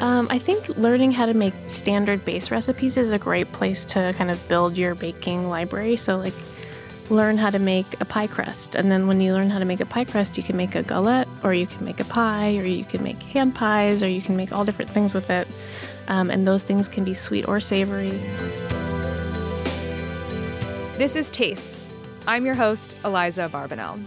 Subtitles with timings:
[0.00, 4.12] Um, I think learning how to make standard base recipes is a great place to
[4.16, 5.96] kind of build your baking library.
[5.96, 6.34] So, like,
[7.10, 8.76] learn how to make a pie crust.
[8.76, 10.84] And then when you learn how to make a pie crust, you can make a
[10.84, 14.22] galette, or you can make a pie, or you can make hand pies, or you
[14.22, 15.48] can make all different things with it.
[16.06, 18.20] Um, and those things can be sweet or savory.
[20.96, 21.80] This is Taste.
[22.28, 24.04] I'm your host, Aliza Abarbanel.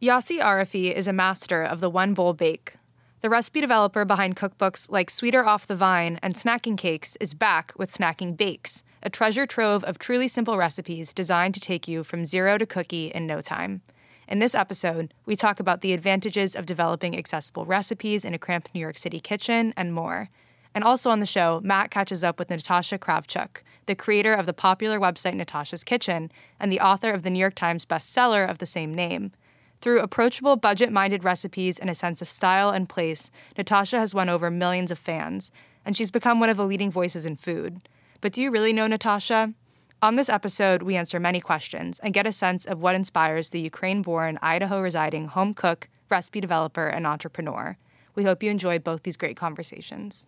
[0.00, 2.72] Yossy Arefi is a master of the one bowl bake.
[3.20, 7.74] The recipe developer behind cookbooks like Sweeter Off the Vine and Snacking Cakes is back
[7.76, 12.24] with Snacking Bakes, a treasure trove of truly simple recipes designed to take you from
[12.24, 13.82] zero to cookie in no time.
[14.26, 18.74] In this episode, we talk about the advantages of developing accessible recipes in a cramped
[18.74, 20.30] New York City kitchen and more.
[20.74, 24.54] And also on the show, Matt catches up with Natasha Kravchuk, the creator of the
[24.54, 28.64] popular website Natasha's Kitchen and the author of the New York Times bestseller of the
[28.64, 29.32] same name.
[29.80, 34.28] Through approachable, budget minded recipes and a sense of style and place, Natasha has won
[34.28, 35.50] over millions of fans,
[35.86, 37.78] and she's become one of the leading voices in food.
[38.20, 39.54] But do you really know Natasha?
[40.02, 43.60] On this episode, we answer many questions and get a sense of what inspires the
[43.60, 47.78] Ukraine born, Idaho residing home cook, recipe developer, and entrepreneur.
[48.14, 50.26] We hope you enjoy both these great conversations.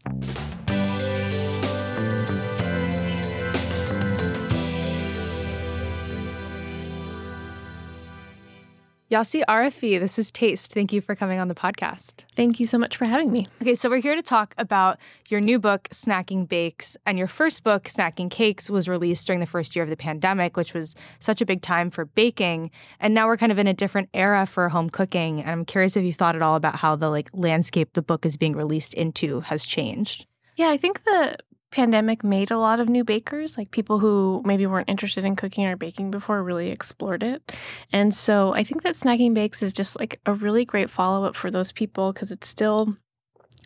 [9.13, 10.73] Yossy Arefi, this is Taste.
[10.73, 12.25] Thank you for coming on the podcast.
[12.35, 13.47] Thank you so much for having me.
[13.61, 14.97] Okay, so we're here to talk about
[15.29, 19.47] your new book, Snacking Bakes, and your first book, Snacking Cakes, was released during the
[19.47, 22.71] first year of the pandemic, which was such a big time for baking.
[23.01, 25.43] And now we're kind of in a different era for home cooking.
[25.43, 28.25] And I'm curious if you thought at all about how the like landscape the book
[28.25, 30.25] is being released into has changed.
[30.57, 31.37] Yeah, I think the
[31.73, 35.67] pandemic made a lot of new bakers, like people who maybe weren't interested in cooking
[35.67, 37.53] or baking before, really explored it.
[37.93, 41.35] And so I think that Snacking Bakes is just like a really great follow up
[41.35, 42.97] for those people because it's still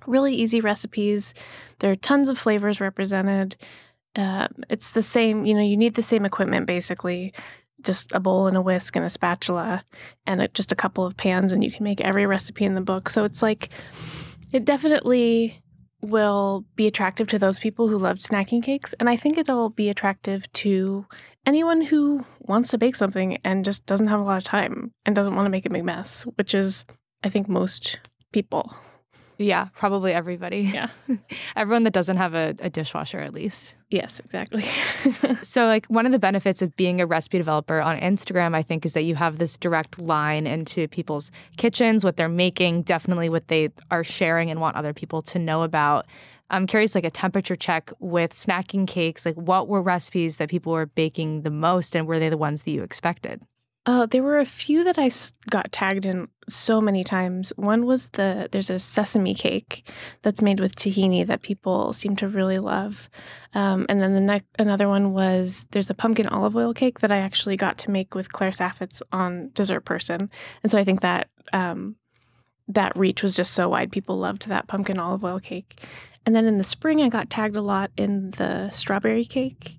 [0.06, 1.34] really easy recipes.
[1.80, 3.56] There are tons of flavors represented.
[4.14, 7.34] Uh, it's the same, you know, you need the same equipment basically
[7.82, 9.84] just a bowl and a whisk and a spatula
[10.26, 13.10] and just a couple of pans, and you can make every recipe in the book.
[13.10, 13.68] So it's like,
[14.52, 15.60] it definitely
[16.02, 18.94] will be attractive to those people who love snacking cakes.
[19.00, 21.06] And I think it'll be attractive to
[21.44, 25.16] anyone who wants to bake something and just doesn't have a lot of time and
[25.16, 26.84] doesn't want to make a big mess, which is,
[27.24, 27.98] I think, most
[28.32, 28.74] people.
[29.38, 30.60] Yeah, probably everybody.
[30.60, 30.88] Yeah.
[31.56, 33.76] Everyone that doesn't have a, a dishwasher, at least.
[33.90, 34.62] Yes, exactly.
[35.42, 38.86] so, like, one of the benefits of being a recipe developer on Instagram, I think,
[38.86, 43.48] is that you have this direct line into people's kitchens, what they're making, definitely what
[43.48, 46.06] they are sharing and want other people to know about.
[46.48, 50.72] I'm curious, like a temperature check with snacking cakes, like what were recipes that people
[50.72, 53.42] were baking the most and were they the ones that you expected?
[53.86, 55.10] Uh, there were a few that I
[55.48, 57.52] got tagged in so many times.
[57.54, 59.88] One was the there's a sesame cake
[60.22, 63.08] that's made with tahini that people seem to really love,
[63.54, 67.12] um, and then the next another one was there's a pumpkin olive oil cake that
[67.12, 70.30] I actually got to make with Claire Saffitz on Dessert Person,
[70.64, 71.94] and so I think that um,
[72.66, 73.92] that reach was just so wide.
[73.92, 75.80] People loved that pumpkin olive oil cake,
[76.26, 79.78] and then in the spring I got tagged a lot in the strawberry cake.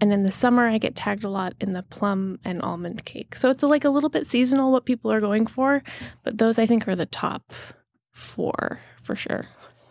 [0.00, 3.34] And in the summer, I get tagged a lot in the plum and almond cake.
[3.34, 5.82] So it's like a little bit seasonal what people are going for,
[6.22, 7.52] but those I think are the top
[8.12, 9.46] four for sure.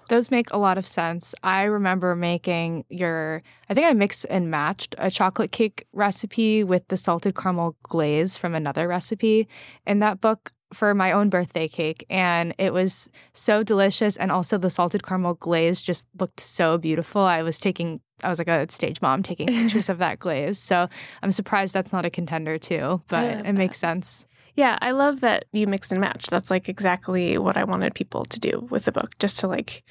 [0.08, 1.34] Those make a lot of sense.
[1.42, 6.88] I remember making your, I think I mixed and matched a chocolate cake recipe with
[6.90, 9.48] the salted caramel glaze from another recipe
[9.88, 12.06] in that book for my own birthday cake.
[12.10, 14.18] And it was so delicious.
[14.18, 17.22] And also, the salted caramel glaze just looked so beautiful.
[17.22, 20.58] I was taking I was like a stage mom taking pictures of that glaze.
[20.58, 20.88] So
[21.22, 23.56] I'm surprised that's not a contender too, but it that.
[23.56, 24.26] makes sense.
[24.56, 26.28] Yeah, I love that you mix and match.
[26.28, 29.84] That's like exactly what I wanted people to do with the book, just to like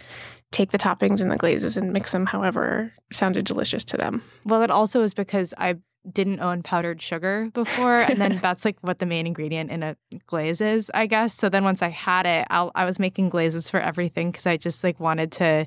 [0.53, 4.23] take the toppings and the glazes and mix them however sounded delicious to them.
[4.47, 5.77] Well, it also is because I
[6.11, 9.97] didn't own powdered sugar before, and then that's like what the main ingredient in a
[10.27, 11.35] glaze is, I guess.
[11.35, 14.57] So then once I had it, I'll, I was making glazes for everything because I
[14.57, 15.67] just like wanted to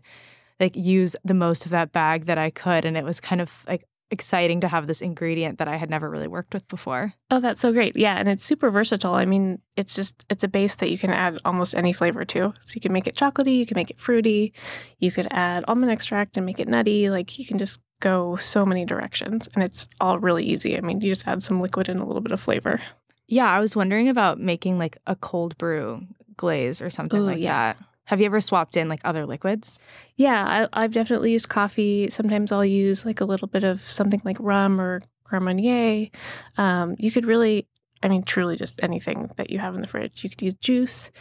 [0.60, 2.86] like use the most of that bag that I could.
[2.86, 6.10] And it was kind of like exciting to have this ingredient that I had never
[6.10, 7.13] really worked with before.
[7.30, 7.98] Oh, that's so great.
[7.98, 8.16] Yeah.
[8.16, 9.13] And it's super versatile.
[9.13, 12.54] I mean, it's just, it's a base that you can add almost any flavor to.
[12.66, 14.54] So you can make it chocolatey, you can make it fruity,
[15.00, 17.10] you could add almond extract and make it nutty.
[17.10, 20.77] Like you can just go so many directions and it's all really easy.
[20.77, 22.79] I mean, you just add some liquid and a little bit of flavor.
[23.27, 23.49] Yeah.
[23.49, 26.05] I was wondering about making like a cold brew
[26.35, 27.73] glaze or something Ooh, like yeah.
[27.73, 27.83] that.
[28.05, 29.81] Have you ever swapped in like other liquids?
[30.15, 32.09] Yeah, I, have definitely used coffee.
[32.09, 36.09] Sometimes I'll use like a little bit of something like rum or Grand Marnier.
[36.57, 37.67] Um, you could really,
[38.01, 40.23] I mean, truly just anything that you have in the fridge.
[40.23, 41.11] You could use juice.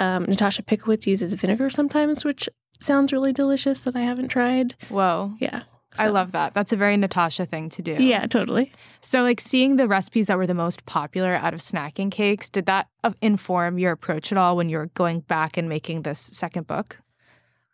[0.00, 2.48] Um, Natasha Pickowicz uses vinegar sometimes, which
[2.80, 4.74] sounds really delicious that I haven't tried.
[4.88, 5.34] Whoa.
[5.38, 5.62] Yeah.
[5.98, 6.54] I love that.
[6.54, 7.92] That's a very Natasha thing to do.
[7.92, 8.72] Yeah, totally.
[9.00, 12.66] So, like seeing the recipes that were the most popular out of snacking cakes, did
[12.66, 16.30] that uh, inform your approach at all when you were going back and making this
[16.32, 16.98] second book?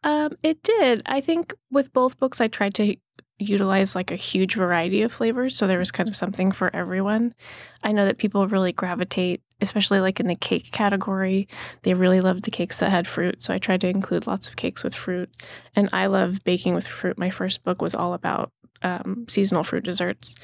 [0.04, 1.02] Um, it did.
[1.06, 2.96] I think with both books, I tried to
[3.38, 7.34] utilize like a huge variety of flavors, so there was kind of something for everyone.
[7.82, 11.48] I know that people really gravitate, especially like in the cake category.
[11.82, 14.56] They really loved the cakes that had fruit, so I tried to include lots of
[14.56, 15.30] cakes with fruit.
[15.74, 17.18] And I love baking with fruit.
[17.18, 18.52] My first book was all about
[18.82, 20.34] um, seasonal fruit desserts.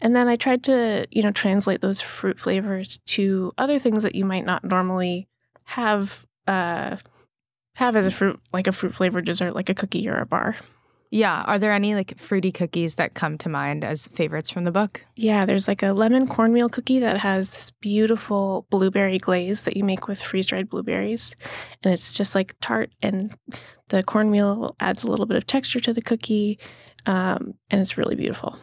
[0.00, 4.14] And then I tried to, you know, translate those fruit flavors to other things that
[4.14, 5.28] you might not normally
[5.64, 6.96] have uh,
[7.76, 10.56] have as a fruit, like a fruit flavored dessert, like a cookie or a bar.
[11.10, 11.42] Yeah.
[11.46, 15.04] Are there any like fruity cookies that come to mind as favorites from the book?
[15.16, 19.82] Yeah, there's like a lemon cornmeal cookie that has this beautiful blueberry glaze that you
[19.82, 21.34] make with freeze dried blueberries.
[21.82, 23.34] And it's just like tart, and
[23.88, 26.60] the cornmeal adds a little bit of texture to the cookie.
[27.06, 28.56] Um, and it's really beautiful.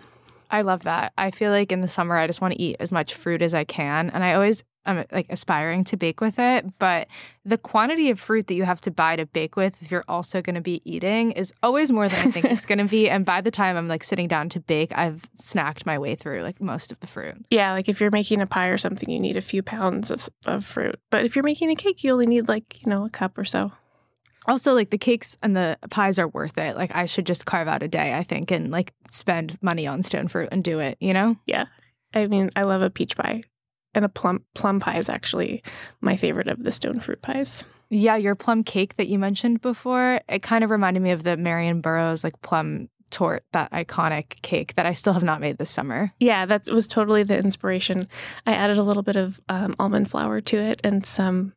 [0.50, 1.12] I love that.
[1.18, 3.54] I feel like in the summer, I just want to eat as much fruit as
[3.54, 4.10] I can.
[4.10, 6.66] And I always am like aspiring to bake with it.
[6.80, 7.08] But
[7.46, 10.42] the quantity of fruit that you have to buy to bake with, if you're also
[10.42, 13.10] going to be eating, is always more than I think it's going to be.
[13.18, 16.44] And by the time I'm like sitting down to bake, I've snacked my way through
[16.44, 17.46] like most of the fruit.
[17.50, 20.28] Yeah, like if you're making a pie or something, you need a few pounds of,
[20.46, 21.00] of fruit.
[21.10, 23.46] But if you're making a cake, you only need like, you know, a cup or
[23.46, 23.72] so.
[24.46, 26.78] Also, like the cakes and the pies are worth it.
[26.78, 30.04] Like I should just carve out a day, I think, and like spend money on
[30.04, 31.34] stone fruit and do it, you know?
[31.46, 31.66] Yeah.
[32.14, 33.44] I mean, I love a peach pie.
[33.98, 35.64] And a plum plum pie is actually
[36.02, 37.64] my favorite of the stone fruit pies.
[37.90, 41.36] Yeah, your plum cake that you mentioned before, it kind of reminded me of the
[41.36, 45.72] Marian Burros like plum torte, that iconic cake that I still have not made this
[45.72, 46.14] summer.
[46.20, 48.08] Yeah, that was totally the inspiration.
[48.46, 51.54] I added a little bit of um, almond flour to it and some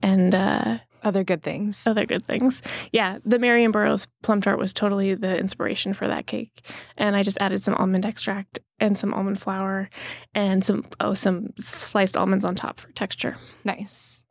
[0.00, 1.86] and uh, Other good things.
[1.86, 2.62] other good things.
[2.92, 6.66] Yeah, the Marian Burros plum tart was totally the inspiration for that cake.
[6.96, 9.88] And I just added some almond extract and some almond flour
[10.34, 13.36] and some oh some sliced almonds on top for texture.
[13.64, 14.24] Nice.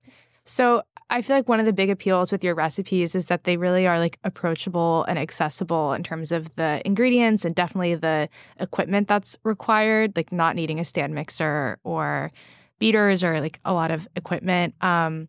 [0.45, 3.55] So I feel like one of the big appeals with your recipes is that they
[3.55, 8.29] really are like approachable and accessible in terms of the ingredients and definitely the
[8.59, 12.31] equipment that's required, like not needing a stand mixer or
[12.79, 14.73] beaters or like a lot of equipment.
[14.81, 15.27] Um,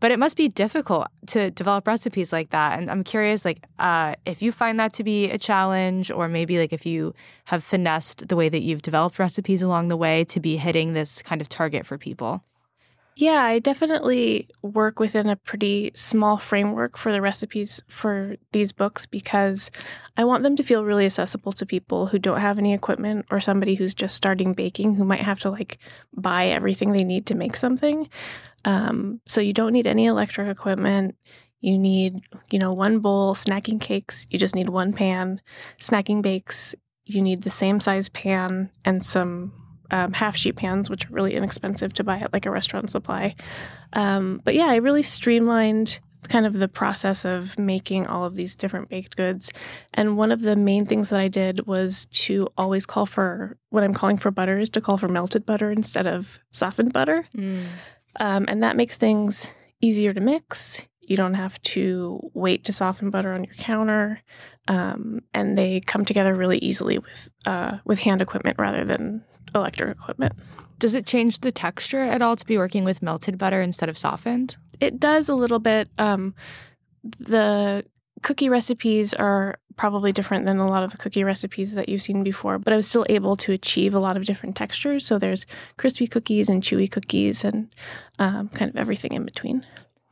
[0.00, 2.78] but it must be difficult to develop recipes like that.
[2.78, 6.58] And I'm curious, like, uh, if you find that to be a challenge, or maybe
[6.58, 7.14] like if you
[7.46, 11.22] have finessed the way that you've developed recipes along the way to be hitting this
[11.22, 12.42] kind of target for people.
[13.18, 19.06] Yeah, I definitely work within a pretty small framework for the recipes for these books
[19.06, 19.70] because
[20.18, 23.40] I want them to feel really accessible to people who don't have any equipment or
[23.40, 25.78] somebody who's just starting baking who might have to like
[26.14, 28.06] buy everything they need to make something.
[28.66, 31.16] Um, so you don't need any electric equipment.
[31.62, 32.20] You need,
[32.50, 35.40] you know, one bowl, snacking cakes, you just need one pan.
[35.80, 36.74] Snacking bakes,
[37.06, 39.52] you need the same size pan and some
[39.90, 43.34] um, half sheet pans, which are really inexpensive to buy at like a restaurant supply.
[43.92, 48.56] Um, but yeah, I really streamlined kind of the process of making all of these
[48.56, 49.52] different baked goods.
[49.94, 53.84] And one of the main things that I did was to always call for what
[53.84, 57.26] I'm calling for butter is to call for melted butter instead of softened butter.
[58.18, 60.82] Um, and that makes things easier to mix.
[61.00, 64.20] You don't have to wait to soften butter on your counter,
[64.66, 69.22] um, and they come together really easily with uh, with hand equipment rather than
[69.54, 70.32] electric equipment.
[70.78, 73.96] Does it change the texture at all to be working with melted butter instead of
[73.96, 74.56] softened?
[74.80, 75.88] It does a little bit.
[75.98, 76.34] Um,
[77.18, 77.84] the
[78.22, 82.22] cookie recipes are probably different than a lot of the cookie recipes that you've seen
[82.22, 85.06] before, but I was still able to achieve a lot of different textures.
[85.06, 87.72] So there's crispy cookies and chewy cookies and
[88.18, 89.64] um, kind of everything in between.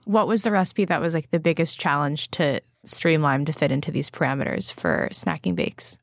[0.04, 3.90] What was the recipe that was like the biggest challenge to streamline to fit into
[3.90, 5.98] these parameters for snacking bakes?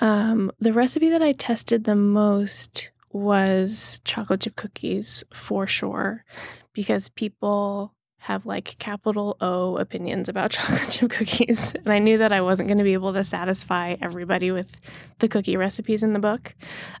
[0.00, 6.24] Um, the recipe that I tested the most was chocolate chip cookies for sure,
[6.72, 11.74] because people have like capital O opinions about chocolate chip cookies.
[11.74, 14.76] And I knew that I wasn't going to be able to satisfy everybody with
[15.18, 16.54] the cookie recipes in the book,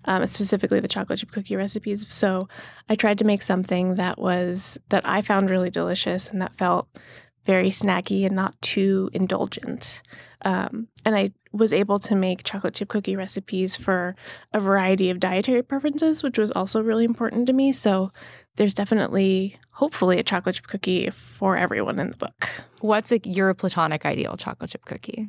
[0.04, 2.06] um, specifically the chocolate chip cookie recipes.
[2.12, 2.48] So
[2.90, 6.88] I tried to make something that was, that I found really delicious and that felt
[7.44, 10.02] very snacky and not too indulgent.
[10.42, 14.16] Um, and I was able to make chocolate chip cookie recipes for
[14.52, 17.72] a variety of dietary preferences, which was also really important to me.
[17.72, 18.10] So
[18.56, 22.48] there's definitely, hopefully, a chocolate chip cookie for everyone in the book.
[22.80, 25.28] What's like your platonic ideal chocolate chip cookie?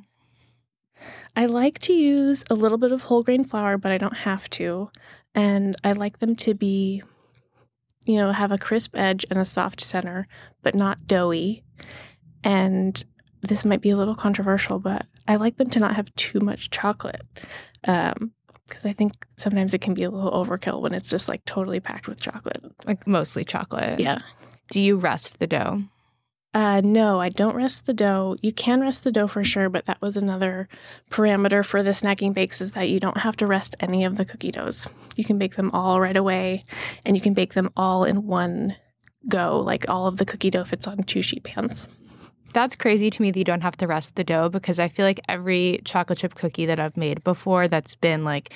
[1.35, 4.49] I like to use a little bit of whole grain flour, but I don't have
[4.51, 4.89] to.
[5.35, 7.03] And I like them to be
[8.05, 10.27] you know, have a crisp edge and a soft center,
[10.61, 11.63] but not doughy.
[12.43, 13.03] And
[13.41, 16.69] this might be a little controversial, but I like them to not have too much
[16.69, 17.21] chocolate.
[17.85, 18.31] Um,
[18.67, 21.79] because I think sometimes it can be a little overkill when it's just like totally
[21.79, 22.63] packed with chocolate.
[22.85, 23.99] Like mostly chocolate.
[23.99, 24.19] Yeah.
[24.71, 25.83] Do you rest the dough?
[26.55, 28.37] Uh, no, I don't rest the dough.
[28.41, 30.69] You can rest the dough for sure, but that was another
[31.11, 34.23] parameter for the snacking bakes is that you don't have to rest any of the
[34.23, 34.87] cookie doughs.
[35.17, 36.61] You can bake them all right away,
[37.05, 38.77] and you can bake them all in one
[39.27, 39.59] go.
[39.59, 41.89] Like all of the cookie dough fits on two sheet pans.
[42.55, 45.05] That's crazy to me that you don't have to rest the dough because I feel
[45.05, 48.53] like every chocolate chip cookie that I've made before that's been like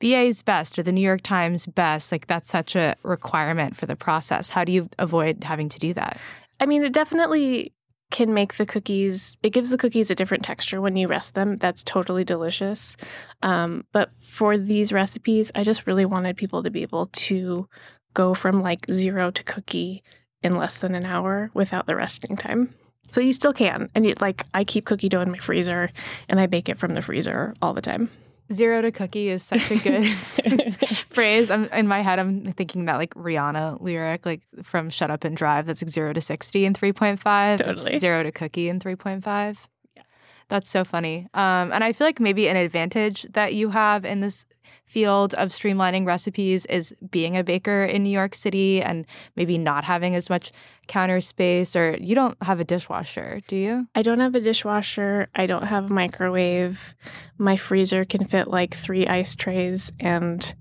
[0.00, 3.96] BA's best or the New York Times best, like that's such a requirement for the
[3.96, 4.48] process.
[4.48, 6.18] How do you avoid having to do that?
[6.58, 7.74] I mean, it definitely
[8.10, 11.58] can make the cookies, it gives the cookies a different texture when you rest them.
[11.58, 12.96] That's totally delicious.
[13.42, 17.68] Um, but for these recipes, I just really wanted people to be able to
[18.14, 20.02] go from like zero to cookie
[20.42, 22.74] in less than an hour without the resting time.
[23.10, 23.88] So you still can.
[23.94, 25.90] And it, like I keep cookie dough in my freezer
[26.28, 28.10] and I bake it from the freezer all the time.
[28.52, 30.06] Zero to cookie is such a good
[31.08, 31.50] phrase.
[31.50, 32.18] I'm in my head.
[32.18, 36.12] I'm thinking that like Rihanna lyric, like from "Shut Up and Drive." That's like zero
[36.12, 37.60] to sixty in three point five.
[37.60, 37.96] Totally.
[37.98, 39.66] zero to cookie in three point five.
[39.96, 40.02] Yeah,
[40.50, 41.26] that's so funny.
[41.32, 44.44] Um, and I feel like maybe an advantage that you have in this
[44.84, 49.84] field of streamlining recipes is being a baker in New York City and maybe not
[49.84, 50.52] having as much
[50.86, 53.88] counter space or you don't have a dishwasher, do you?
[53.94, 55.28] I don't have a dishwasher.
[55.34, 56.94] I don't have a microwave.
[57.38, 60.54] My freezer can fit like 3 ice trays and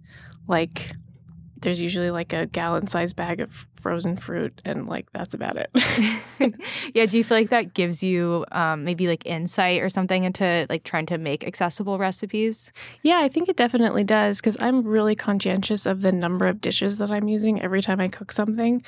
[0.48, 0.92] like
[1.64, 5.70] there's usually like a gallon sized bag of frozen fruit and like that's about it.
[6.94, 10.66] Yeah do you feel like that gives you um, maybe like insight or something into
[10.70, 12.72] like trying to make accessible recipes?
[13.02, 16.98] Yeah i think it definitely does because i'm really conscientious of the number of dishes
[16.98, 18.84] that i'm using every time i cook something.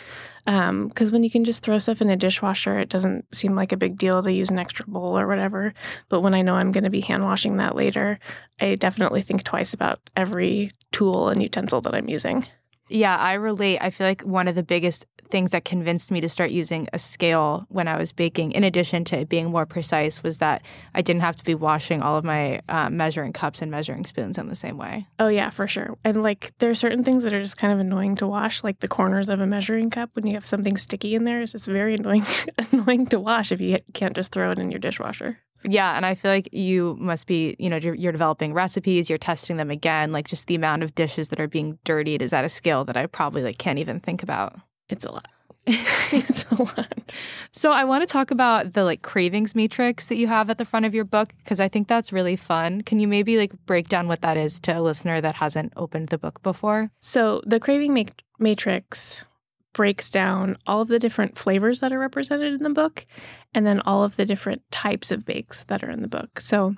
[0.45, 3.71] Because um, when you can just throw stuff in a dishwasher it doesn't seem like
[3.71, 5.73] a big deal to use an extra bowl or whatever.
[6.09, 8.19] But when i know i'm going to be hand washing that later
[8.59, 12.45] i definitely think twice about every tool and utensil that i'm using
[12.89, 13.79] yeah, I relate.
[13.81, 16.99] I feel like one of the biggest things that convinced me to start using a
[16.99, 20.63] scale when I was baking, in addition to being more precise, was that
[20.93, 24.37] I didn't have to be washing all of my uh, measuring cups and measuring spoons
[24.37, 25.07] in the same way.
[25.19, 25.97] Oh, yeah, for sure.
[26.03, 28.79] And like there are certain things that are just kind of annoying to wash, like
[28.79, 31.41] the corners of a measuring cup when you have something sticky in there.
[31.41, 32.25] It's just very annoying,
[32.71, 35.39] annoying to wash if you can't just throw it in your dishwasher.
[35.67, 39.17] Yeah, and I feel like you must be, you know, you're, you're, developing recipes, you're
[39.17, 40.11] testing them again.
[40.11, 42.95] Like just the amount of dishes that are being dirtied is at a scale that
[42.95, 44.55] I probably like can't even think about.
[44.89, 45.27] It's a lot.
[45.67, 47.15] it's a lot.
[47.51, 50.65] So I want to talk about the like cravings matrix that you have at the
[50.65, 52.81] front of your book because I think that's really fun.
[52.81, 56.09] Can you maybe like break down what that is to a listener that hasn't opened
[56.09, 56.91] the book before?
[56.99, 58.03] So the craving ma-
[58.37, 59.25] matrix
[59.73, 63.05] breaks down all of the different flavors that are represented in the book
[63.53, 66.39] and then all of the different types of bakes that are in the book.
[66.39, 66.75] So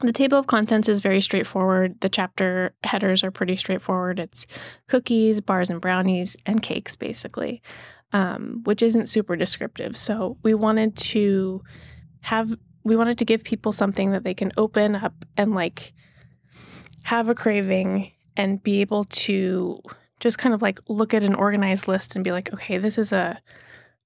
[0.00, 2.00] the table of contents is very straightforward.
[2.00, 4.18] The chapter headers are pretty straightforward.
[4.18, 4.46] It's
[4.88, 7.62] cookies, bars and brownies, and cakes, basically,
[8.12, 9.96] um, which isn't super descriptive.
[9.96, 11.62] So we wanted to
[12.22, 15.92] have, we wanted to give people something that they can open up and like
[17.04, 19.80] have a craving and be able to
[20.20, 23.12] just kind of like look at an organized list and be like, okay, this is
[23.12, 23.40] a,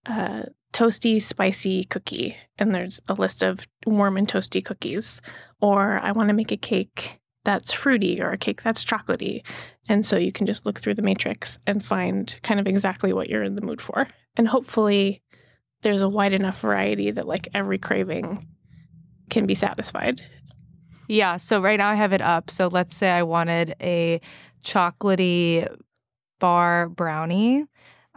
[0.07, 5.21] a toasty, spicy cookie, and there's a list of warm and toasty cookies.
[5.61, 9.45] Or I want to make a cake that's fruity or a cake that's chocolatey.
[9.89, 13.29] And so you can just look through the matrix and find kind of exactly what
[13.29, 14.07] you're in the mood for.
[14.37, 15.23] And hopefully
[15.83, 18.47] there's a wide enough variety that like every craving
[19.31, 20.23] can be satisfied.
[21.09, 21.39] Yeah.
[21.39, 22.51] So right now I have it up.
[22.51, 24.21] So let's say I wanted a
[24.63, 25.67] chocolatey
[26.39, 27.65] bar brownie.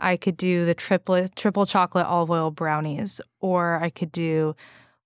[0.02, 4.56] I could do the triplet triple chocolate olive oil brownies, or I could do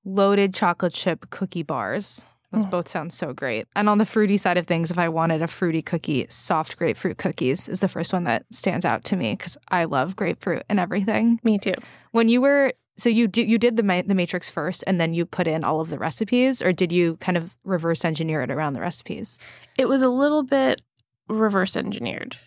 [0.03, 2.25] loaded chocolate chip cookie bars.
[2.51, 2.69] Those mm.
[2.69, 3.67] both sound so great.
[3.75, 7.17] And on the fruity side of things, if I wanted a fruity cookie, soft grapefruit
[7.17, 10.79] cookies is the first one that stands out to me because I love grapefruit and
[10.79, 11.39] everything.
[11.43, 11.73] Me too.
[12.11, 15.13] When you were so you do, you did the ma- the matrix first, and then
[15.13, 18.51] you put in all of the recipes, or did you kind of reverse engineer it
[18.51, 19.37] around the recipes?
[19.77, 20.81] It was a little bit
[21.27, 22.37] reverse engineered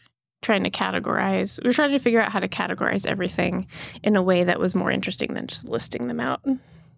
[0.42, 1.62] trying to categorize.
[1.62, 3.66] We were trying to figure out how to categorize everything
[4.02, 6.40] in a way that was more interesting than just listing them out.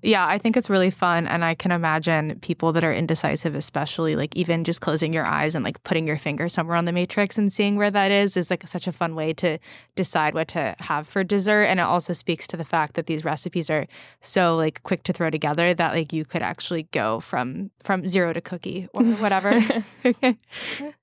[0.03, 1.27] Yeah, I think it's really fun.
[1.27, 5.55] And I can imagine people that are indecisive, especially like even just closing your eyes
[5.55, 8.51] and like putting your finger somewhere on the matrix and seeing where that is, is
[8.51, 9.59] like such a fun way to
[9.97, 11.65] decide what to have for dessert.
[11.65, 13.87] And it also speaks to the fact that these recipes are
[14.23, 18.33] so like quick to throw together that like you could actually go from from zero
[18.33, 19.61] to cookie or whatever.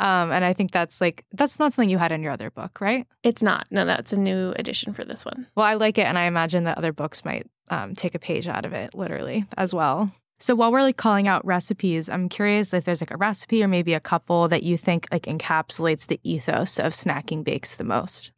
[0.00, 2.80] Um, and I think that's like that's not something you had in your other book,
[2.80, 3.06] right?
[3.22, 3.66] It's not.
[3.70, 5.46] No, that's a new addition for this one.
[5.56, 8.48] Well, I like it, and I imagine that other books might um, take a page
[8.48, 10.10] out of it, literally as well.
[10.40, 13.68] So while we're like calling out recipes, I'm curious if there's like a recipe or
[13.68, 18.30] maybe a couple that you think like encapsulates the ethos of snacking bakes the most.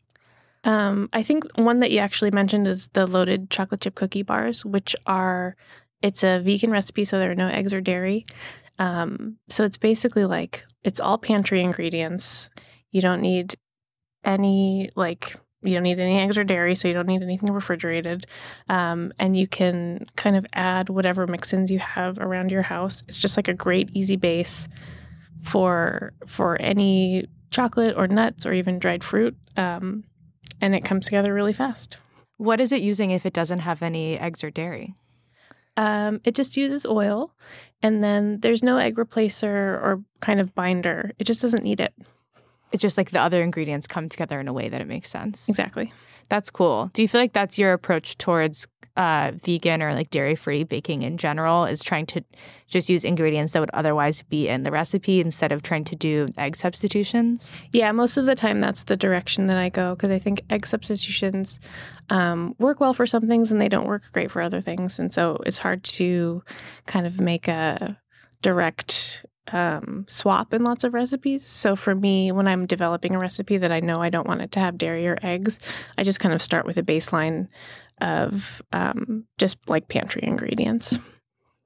[0.64, 4.64] Um, I think one that you actually mentioned is the loaded chocolate chip cookie bars,
[4.64, 5.56] which are
[6.02, 8.24] it's a vegan recipe, so there are no eggs or dairy.
[8.80, 12.50] Um, so it's basically like it's all pantry ingredients.
[12.90, 13.54] You don't need
[14.24, 18.26] any like you don't need any eggs or dairy, so you don't need anything refrigerated.
[18.70, 23.02] Um, and you can kind of add whatever mix-ins you have around your house.
[23.06, 24.66] It's just like a great easy base
[25.42, 29.36] for for any chocolate or nuts or even dried fruit.
[29.58, 30.04] Um,
[30.62, 31.98] and it comes together really fast.
[32.38, 34.94] What is it using if it doesn't have any eggs or dairy?
[35.76, 37.34] Um, it just uses oil,
[37.82, 41.12] and then there's no egg replacer or kind of binder.
[41.18, 41.94] It just doesn't need it.
[42.72, 45.48] It's just like the other ingredients come together in a way that it makes sense.
[45.48, 45.92] Exactly.
[46.28, 46.90] That's cool.
[46.92, 48.68] Do you feel like that's your approach towards
[49.00, 51.64] uh, vegan or like dairy free baking in general?
[51.64, 52.22] Is trying to
[52.68, 56.26] just use ingredients that would otherwise be in the recipe instead of trying to do
[56.36, 57.56] egg substitutions?
[57.72, 60.66] Yeah, most of the time that's the direction that I go because I think egg
[60.66, 61.58] substitutions
[62.10, 64.98] um, work well for some things and they don't work great for other things.
[64.98, 66.42] And so it's hard to
[66.84, 67.98] kind of make a
[68.42, 71.46] direct um, swap in lots of recipes.
[71.46, 74.52] So for me, when I'm developing a recipe that I know I don't want it
[74.52, 75.58] to have dairy or eggs,
[75.96, 77.48] I just kind of start with a baseline
[78.00, 80.98] of um, just like pantry ingredients.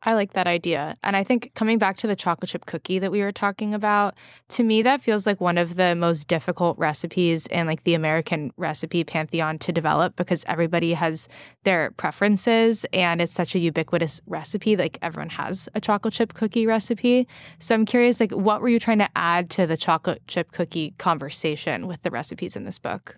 [0.06, 0.96] I like that idea.
[1.02, 4.18] And I think coming back to the chocolate chip cookie that we were talking about,
[4.50, 8.52] to me, that feels like one of the most difficult recipes in like the American
[8.58, 11.26] recipe pantheon to develop because everybody has
[11.62, 14.76] their preferences and it's such a ubiquitous recipe.
[14.76, 17.26] Like everyone has a chocolate chip cookie recipe.
[17.58, 20.94] So I'm curious, like, what were you trying to add to the chocolate chip cookie
[20.98, 23.16] conversation with the recipes in this book?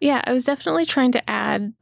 [0.00, 1.72] Yeah, I was definitely trying to add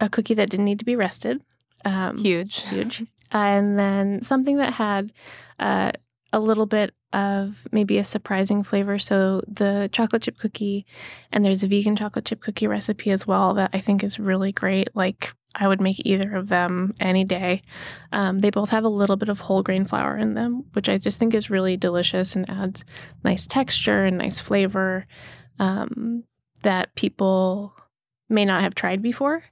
[0.00, 1.42] a cookie that didn't need to be rested.
[1.84, 2.62] Um, huge.
[2.68, 5.12] Huge and then something that had
[5.58, 5.92] uh,
[6.32, 8.98] a little bit of maybe a surprising flavor.
[8.98, 10.86] So the chocolate chip cookie,
[11.30, 14.52] and there's a vegan chocolate chip cookie recipe as well that I think is really
[14.52, 14.88] great.
[14.94, 17.62] Like I would make either of them any day.
[18.12, 20.96] Um, they both have a little bit of whole grain flour in them, which I
[20.98, 22.84] just think is really delicious and adds
[23.24, 25.06] nice texture and nice flavor
[25.58, 26.24] um,
[26.62, 27.74] that people
[28.30, 29.44] may not have tried before.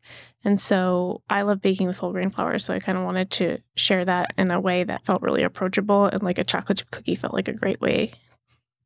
[0.45, 2.59] And so I love baking with whole grain flour.
[2.59, 6.07] So I kind of wanted to share that in a way that felt really approachable
[6.07, 8.13] and like a chocolate chip cookie felt like a great way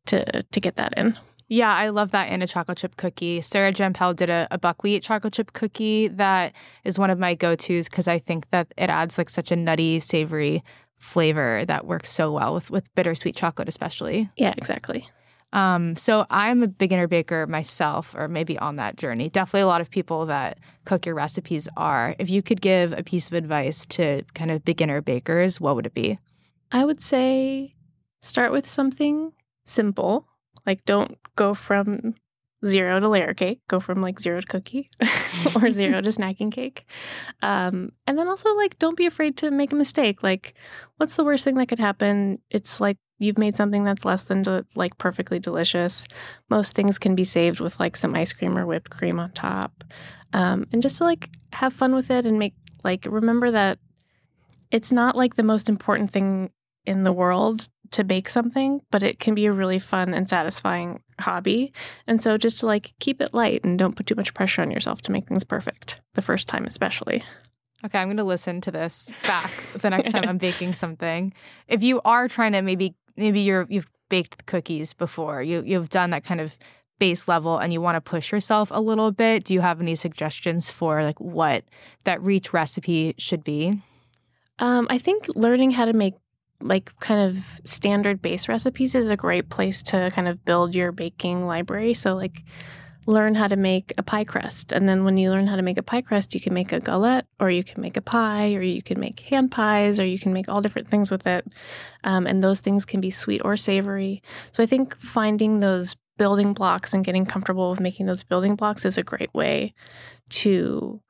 [0.07, 1.17] to to get that in.
[1.49, 3.41] Yeah, I love that in a chocolate chip cookie.
[3.43, 7.89] Sarah Jampel did a, a buckwheat chocolate chip cookie that is one of my go-tos
[7.89, 10.63] because I think that it adds like such a nutty, savory
[10.97, 14.29] flavor that works so well with with bittersweet chocolate especially.
[14.37, 15.07] Yeah, exactly.
[15.55, 19.29] Um, so I'm a beginner baker myself, or maybe on that journey.
[19.29, 22.17] Definitely a lot of people that cook your recipes are.
[22.19, 25.87] If you could give a piece of advice to kind of beginner bakers, what would
[25.87, 26.17] it be?
[26.73, 27.77] I would say
[28.21, 29.33] start with something
[29.65, 30.27] simple.
[30.67, 32.15] Like don't go from
[32.67, 34.91] zero to layer cake, go from like zero to cookie
[35.57, 36.85] or zero to snacking cake.
[37.43, 40.25] Um, and then also like don't be afraid to make a mistake.
[40.25, 40.55] Like
[40.97, 42.41] what's the worst thing that could happen?
[42.51, 46.07] It's like you've made something that's less than de- like perfectly delicious.
[46.51, 49.85] Most things can be saved with like some ice cream or whipped cream on top.
[50.33, 53.79] Um, and just to like have fun with it and make like remember that
[54.71, 56.51] it's not like the most important thing
[56.85, 61.01] in the world to bake something, but it can be a really fun and satisfying
[61.21, 61.73] hobby.
[62.07, 64.71] And so just to like keep it light and don't put too much pressure on
[64.71, 67.23] yourself to make things perfect the first time, especially.
[67.85, 71.33] Okay, I'm going to listen to this back the next time I'm baking something.
[71.69, 75.43] If you are trying to maybe maybe you're you've baked cookies before.
[75.43, 76.57] You you've done that kind of
[76.99, 79.45] base level and you want to push yourself a little bit.
[79.45, 81.65] Do you have any suggestions for like what
[82.05, 83.81] that reach recipe should be?
[84.59, 86.15] Um, I think learning how to make
[86.61, 90.93] like kind of standard base recipes is a great place to kind of build your
[90.93, 91.95] baking library.
[91.95, 92.43] So like
[93.07, 94.73] learn how to make a pie crust.
[94.73, 96.81] And then when you learn how to make a pie crust, you can make a
[96.81, 100.19] galette or you can make a pie or you can make hand pies or you
[100.19, 101.47] can make all different things with it.
[102.05, 104.23] Um, and those things can be sweet or savory.
[104.53, 108.85] So I think finding those building blocks and getting comfortable with making those building blocks
[108.85, 109.75] is a great way
[110.31, 111.01] to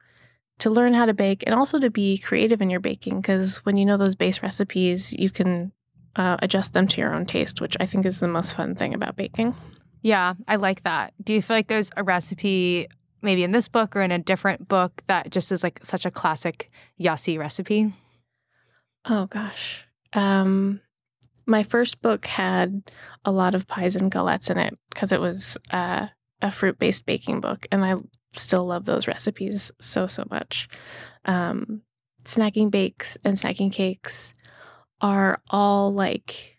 [0.58, 3.76] to learn how to bake and also to be creative in your baking because when
[3.76, 5.72] you know those base recipes you can
[6.16, 8.94] uh, adjust them to your own taste which i think is the most fun thing
[8.94, 9.54] about baking
[10.04, 11.14] yeah, I like that.
[11.22, 12.86] Do you feel like there's a recipe
[13.22, 16.10] maybe in this book or in a different book that just is like such a
[16.10, 16.68] classic
[17.00, 17.92] Yossy recipe?
[19.06, 19.86] Oh gosh.
[20.12, 20.80] Um
[21.46, 22.82] my first book had
[23.24, 26.06] a lot of pies and galettes in it because it was uh,
[26.42, 27.96] a fruit based baking book, and I
[28.32, 30.68] still love those recipes so so much.
[31.24, 31.82] Um,
[32.24, 34.34] snacking bakes and snacking cakes
[35.00, 36.53] are all like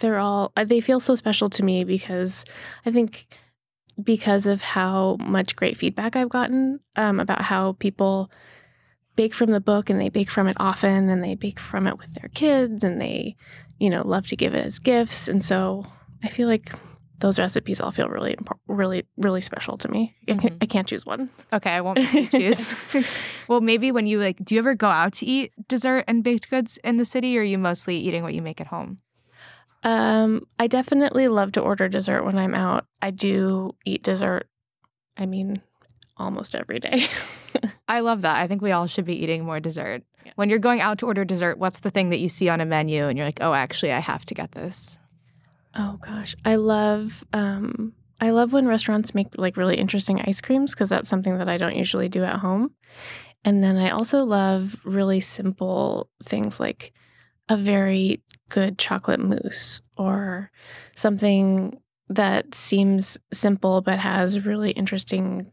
[0.00, 2.44] they're all uh, they feel so special to me because
[2.84, 3.26] I think
[4.02, 8.30] because of how much great feedback I've gotten um, about how people
[9.16, 11.98] bake from the book and they bake from it often and they bake from it
[11.98, 13.36] with their kids and they
[13.78, 15.86] you know love to give it as gifts and so
[16.24, 16.72] I feel like
[17.20, 20.14] those recipes all feel really really really special to me.
[20.28, 20.56] I, can't, mm-hmm.
[20.60, 21.30] I can't choose one.
[21.52, 21.98] Okay, I won't
[22.30, 22.74] choose.
[23.48, 26.50] well, maybe when you like, do you ever go out to eat dessert and baked
[26.50, 28.98] goods in the city, or are you mostly eating what you make at home?
[29.84, 32.86] Um, I definitely love to order dessert when I'm out.
[33.02, 34.48] I do eat dessert.
[35.16, 35.56] I mean,
[36.16, 37.04] almost every day.
[37.88, 38.38] I love that.
[38.38, 40.02] I think we all should be eating more dessert.
[40.24, 40.32] Yeah.
[40.36, 42.64] When you're going out to order dessert, what's the thing that you see on a
[42.64, 44.98] menu and you're like, "Oh, actually, I have to get this."
[45.76, 50.72] Oh gosh, I love um I love when restaurants make like really interesting ice creams
[50.74, 52.72] because that's something that I don't usually do at home.
[53.44, 56.92] And then I also love really simple things like
[57.48, 60.50] a very good chocolate mousse or
[60.94, 65.50] something that seems simple but has really interesting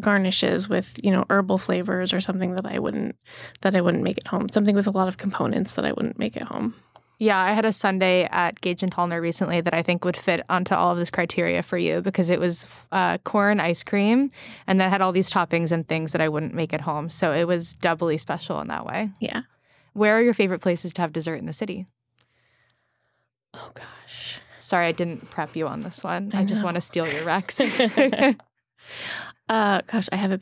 [0.00, 3.16] garnishes with you know herbal flavors or something that I wouldn't
[3.62, 6.18] that I wouldn't make at home something with a lot of components that I wouldn't
[6.18, 6.74] make at home
[7.20, 10.40] yeah, I had a sundae at Gage and Tollner recently that I think would fit
[10.48, 14.30] onto all of this criteria for you because it was uh, corn ice cream
[14.68, 17.10] and that had all these toppings and things that I wouldn't make at home.
[17.10, 19.10] So it was doubly special in that way.
[19.20, 19.42] Yeah.
[19.94, 21.86] Where are your favorite places to have dessert in the city?
[23.58, 24.40] Oh gosh.
[24.58, 26.30] Sorry, I didn't prep you on this one.
[26.34, 27.60] I, I just want to steal your Rex.
[29.48, 30.40] uh, gosh, I have a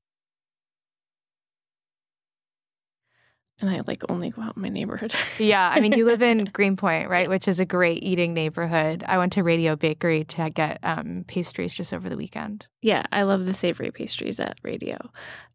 [3.60, 5.14] and I like only go out in my neighborhood.
[5.38, 9.02] yeah, I mean, you live in Greenpoint, right, which is a great eating neighborhood.
[9.08, 12.66] I went to Radio Bakery to get um, pastries just over the weekend.
[12.82, 14.98] Yeah, I love the savory pastries at Radio.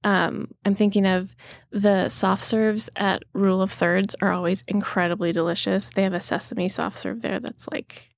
[0.03, 1.35] Um, I'm thinking of
[1.71, 5.89] the soft serves at Rule of Thirds are always incredibly delicious.
[5.89, 8.11] They have a sesame soft serve there that's like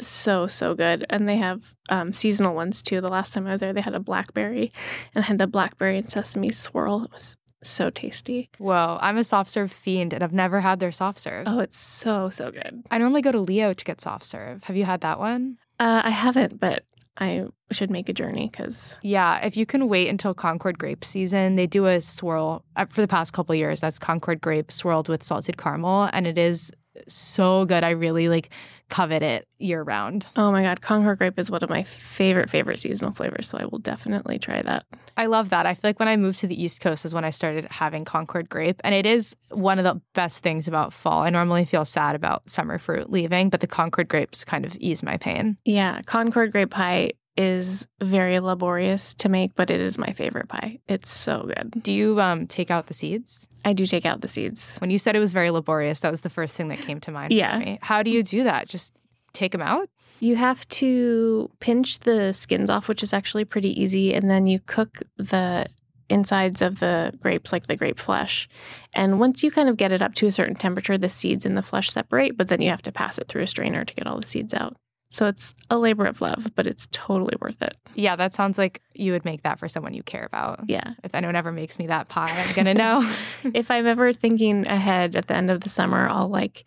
[0.00, 3.60] so so good and they have um, seasonal ones too the last time i was
[3.60, 4.72] there they had a blackberry
[5.14, 8.50] and I had the blackberry and sesame swirl it was so tasty.
[8.58, 11.44] Whoa, I'm a soft serve fiend and I've never had their soft serve.
[11.46, 12.82] Oh, it's so, so good.
[12.90, 14.64] I normally go to Leo to get soft serve.
[14.64, 15.56] Have you had that one?
[15.78, 16.84] Uh, I haven't, but
[17.18, 18.98] I should make a journey because.
[19.02, 23.00] Yeah, if you can wait until Concord grape season, they do a swirl uh, for
[23.00, 23.80] the past couple years.
[23.80, 26.72] That's Concord grape swirled with salted caramel, and it is
[27.08, 27.84] so good.
[27.84, 28.52] I really like
[28.92, 30.26] covet it year round.
[30.36, 30.82] Oh my God.
[30.82, 33.48] Concord grape is one of my favorite, favorite seasonal flavors.
[33.48, 34.84] So I will definitely try that.
[35.16, 35.64] I love that.
[35.64, 38.04] I feel like when I moved to the East Coast is when I started having
[38.04, 38.82] Concord grape.
[38.84, 41.22] And it is one of the best things about fall.
[41.22, 45.02] I normally feel sad about summer fruit leaving, but the Concord grapes kind of ease
[45.02, 45.56] my pain.
[45.64, 46.02] Yeah.
[46.02, 50.78] Concord grape pie is very laborious to make, but it is my favorite pie.
[50.88, 51.82] It's so good.
[51.82, 53.48] Do you um, take out the seeds?
[53.64, 54.78] I do take out the seeds.
[54.78, 57.10] When you said it was very laborious, that was the first thing that came to
[57.10, 57.32] mind.
[57.32, 57.76] Yeah.
[57.80, 58.68] How do you do that?
[58.68, 58.94] Just
[59.32, 59.88] take them out?
[60.20, 64.60] You have to pinch the skins off, which is actually pretty easy, and then you
[64.60, 65.66] cook the
[66.08, 68.48] insides of the grapes, like the grape flesh.
[68.94, 71.56] And once you kind of get it up to a certain temperature, the seeds and
[71.56, 74.06] the flesh separate, but then you have to pass it through a strainer to get
[74.06, 74.76] all the seeds out.
[75.12, 77.76] So it's a labor of love, but it's totally worth it.
[77.94, 80.60] Yeah, that sounds like you would make that for someone you care about.
[80.68, 80.94] Yeah.
[81.04, 83.14] If anyone ever makes me that pie, I'm going to know.
[83.54, 86.66] if I'm ever thinking ahead at the end of the summer, I'll like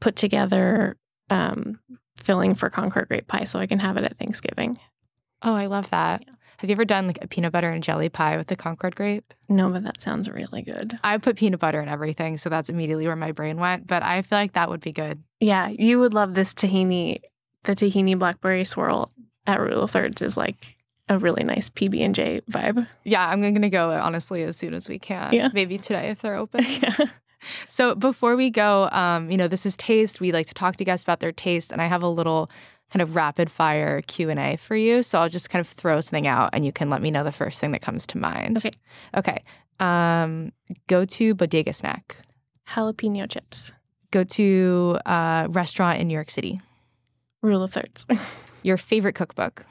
[0.00, 0.96] put together
[1.30, 1.78] um,
[2.16, 4.76] filling for Concord grape pie so I can have it at Thanksgiving.
[5.42, 6.24] Oh, I love that.
[6.26, 6.32] Yeah.
[6.58, 9.32] Have you ever done like a peanut butter and jelly pie with the Concord grape?
[9.48, 10.98] No, but that sounds really good.
[11.04, 13.86] I put peanut butter in everything, so that's immediately where my brain went.
[13.86, 15.22] But I feel like that would be good.
[15.40, 17.20] Yeah, you would love this tahini
[17.64, 19.10] the tahini blackberry swirl
[19.46, 20.76] at Rule of Thirds is like
[21.08, 22.86] a really nice PB and J vibe.
[23.04, 25.32] Yeah, I'm gonna go honestly as soon as we can.
[25.32, 25.48] Yeah.
[25.52, 26.64] maybe today if they're open.
[26.80, 27.06] yeah.
[27.68, 30.20] So before we go, um, you know, this is taste.
[30.20, 32.48] We like to talk to guests about their taste, and I have a little
[32.90, 35.02] kind of rapid fire Q and A for you.
[35.02, 37.32] So I'll just kind of throw something out, and you can let me know the
[37.32, 38.58] first thing that comes to mind.
[38.58, 38.70] Okay.
[39.16, 39.42] Okay.
[39.80, 40.52] Um,
[40.86, 42.16] go to bodega snack.
[42.68, 43.72] Jalapeno chips.
[44.10, 46.60] Go to a uh, restaurant in New York City.
[47.44, 48.06] Rule of thirds.
[48.62, 49.66] Your favorite cookbook?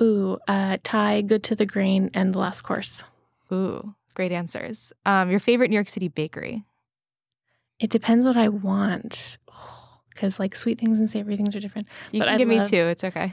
[0.00, 3.02] Ooh, uh, Thai, Good to the Grain, and The Last Course.
[3.52, 4.92] Ooh, great answers.
[5.04, 6.64] Um, your favorite New York City bakery?
[7.78, 9.38] It depends what I want.
[10.14, 11.88] Because like sweet things and savory things are different.
[12.10, 12.76] You but can I give love, me two.
[12.76, 13.32] It's okay.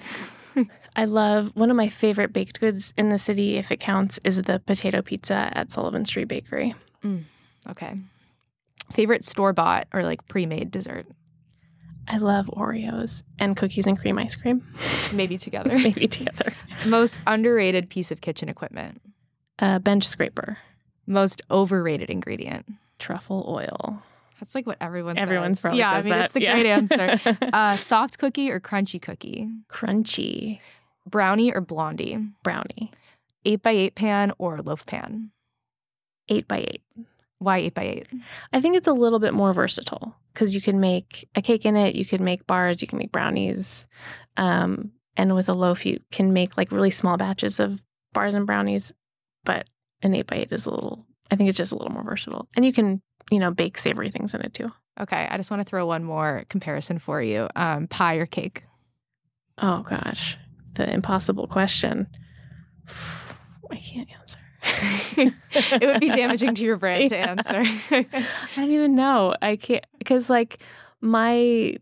[0.95, 4.41] I love one of my favorite baked goods in the city, if it counts, is
[4.43, 6.73] the potato pizza at Sullivan Street Bakery.
[7.03, 7.23] Mm,
[7.67, 7.95] okay.
[8.93, 11.05] Favorite store bought or like pre made dessert?
[12.09, 14.65] I love Oreos and cookies and cream ice cream.
[15.13, 15.69] Maybe together.
[15.77, 16.53] Maybe together.
[16.85, 18.99] Most underrated piece of kitchen equipment?
[19.59, 20.57] Uh, bench scraper.
[21.05, 22.65] Most overrated ingredient?
[22.97, 24.01] Truffle oil.
[24.39, 26.17] That's like what everyone Everyone's probably yeah, I mean, that.
[26.19, 26.53] that's the Yeah.
[26.53, 27.37] great answer.
[27.53, 29.47] Uh, soft cookie or crunchy cookie?
[29.69, 30.59] Crunchy.
[31.07, 32.17] Brownie or blondie?
[32.43, 32.91] Brownie.
[33.45, 35.31] 8 by 8 pan or loaf pan?
[36.29, 36.81] Eight by eight.
[37.39, 38.07] Why 8 by 8
[38.53, 41.75] I think it's a little bit more versatile because you can make a cake in
[41.75, 43.87] it, you can make bars, you can make brownies.
[44.37, 47.81] Um, and with a loaf, you can make like really small batches of
[48.13, 48.91] bars and brownies.
[49.43, 49.67] But
[50.01, 52.47] an eight by eight is a little, I think it's just a little more versatile.
[52.55, 54.71] And you can, you know, bake savory things in it too.
[54.99, 57.47] Okay, I just want to throw one more comparison for you.
[57.55, 58.63] Um, pie or cake?
[59.57, 60.37] Oh gosh,
[60.73, 62.07] the impossible question.
[63.71, 64.39] I can't answer.
[64.63, 67.63] it would be damaging to your brain to answer.
[67.91, 68.05] I
[68.55, 69.33] don't even know.
[69.41, 70.61] I can't because like
[71.01, 71.75] my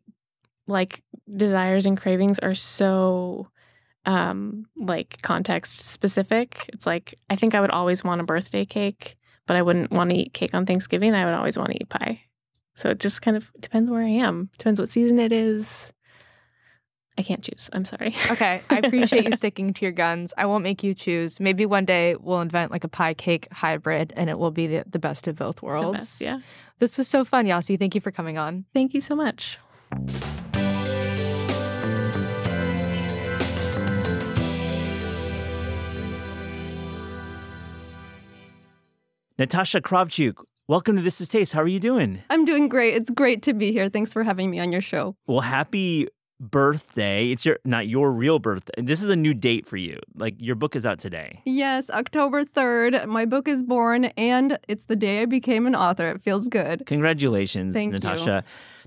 [0.68, 1.02] like
[1.36, 3.48] desires and cravings are so
[4.06, 6.70] um like context specific.
[6.74, 10.12] It's like I think I would always want a birthday cake, but I wouldn't want
[10.12, 11.14] to eat cake on Thanksgiving.
[11.14, 12.22] I would always want to eat pie.
[12.76, 14.50] So it just kind of depends where I am.
[14.58, 15.92] Depends what season it is.
[17.18, 17.70] I can't choose.
[17.74, 18.16] I'm sorry.
[18.32, 20.34] okay, I appreciate you sticking to your guns.
[20.38, 21.40] I won't make you choose.
[21.40, 24.84] Maybe one day we'll invent like a pie cake hybrid and it will be the,
[24.88, 25.98] the best of both worlds.
[25.98, 26.40] best, yeah.
[26.80, 27.78] This was so fun, Yossy.
[27.80, 28.66] Thank you for coming on.
[28.74, 29.58] Thank you so much.
[39.40, 41.54] Natasha Kravchuk, welcome to This Is Taste.
[41.54, 42.22] How are you doing?
[42.30, 42.96] I'm doing great.
[42.96, 43.88] It's great to be here.
[43.90, 45.16] Thanks for having me on your show.
[45.28, 46.08] Well, happy
[46.40, 47.32] birthday.
[47.32, 48.82] It's your not your real birthday.
[48.82, 50.00] This is a new date for you.
[50.16, 51.42] Like your book is out today.
[51.46, 56.10] Yes, October 3rd, my book is born, and it's the day I became an author.
[56.12, 56.86] It feels good.
[56.86, 58.42] Congratulations, Thank you.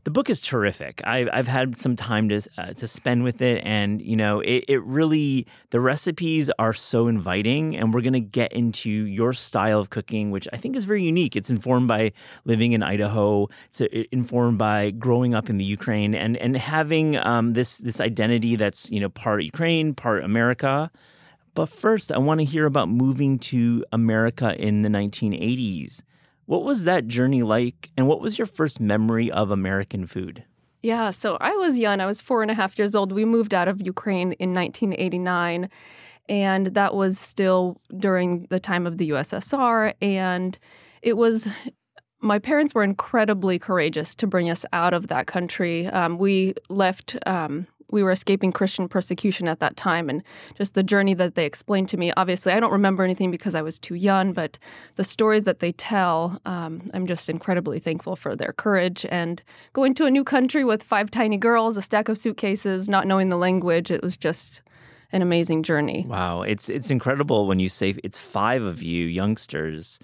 [0.04, 1.02] The book is terrific.
[1.04, 4.64] I've, I've had some time to uh, to spend with it, and you know, it,
[4.66, 9.90] it really the recipes are so inviting, and we're gonna get into your style of
[9.90, 11.36] cooking, which I think is very unique.
[11.36, 12.12] It's informed by
[12.44, 13.48] living in Idaho.
[13.68, 18.00] It's uh, informed by growing up in the Ukraine, and and having um, this this
[18.00, 20.90] identity that's you know part Ukraine, part America.
[21.52, 26.00] But first, I want to hear about moving to America in the 1980s.
[26.50, 30.42] What was that journey like, and what was your first memory of American food?
[30.82, 32.00] Yeah, so I was young.
[32.00, 33.12] I was four and a half years old.
[33.12, 35.70] We moved out of Ukraine in 1989,
[36.28, 39.94] and that was still during the time of the USSR.
[40.02, 40.58] And
[41.02, 41.46] it was,
[42.20, 45.86] my parents were incredibly courageous to bring us out of that country.
[45.86, 47.16] Um, we left.
[47.26, 50.22] Um, we were escaping Christian persecution at that time, and
[50.57, 52.12] just the journey that they explained to me.
[52.16, 54.59] Obviously, I don't remember anything because I was too young, but
[54.96, 59.07] the stories that they tell, um, I'm just incredibly thankful for their courage.
[59.11, 63.07] And going to a new country with five tiny girls, a stack of suitcases, not
[63.07, 64.62] knowing the language, it was just
[65.12, 66.05] an amazing journey.
[66.09, 69.98] Wow, it's it's incredible when you say it's five of you youngsters,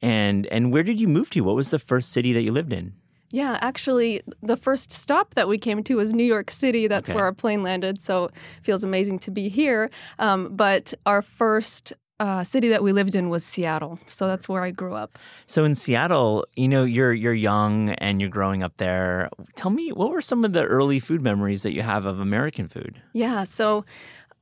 [0.00, 1.40] and and where did you move to?
[1.40, 2.94] What was the first city that you lived in?
[3.32, 6.86] Yeah, actually, the first stop that we came to was New York City.
[6.86, 7.16] That's Okay.
[7.16, 8.00] where our plane landed.
[8.00, 9.90] So it feels amazing to be here.
[10.20, 13.98] Um, but our first uh, city that we lived in was Seattle.
[14.06, 15.18] So that's where I grew up.
[15.46, 19.28] So in Seattle, you know, you're you're young and you're growing up there.
[19.56, 22.68] Tell me, what were some of the early food memories that you have of American
[22.68, 23.02] food?
[23.12, 23.42] Yeah.
[23.44, 23.84] So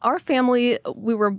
[0.03, 1.37] our family, we were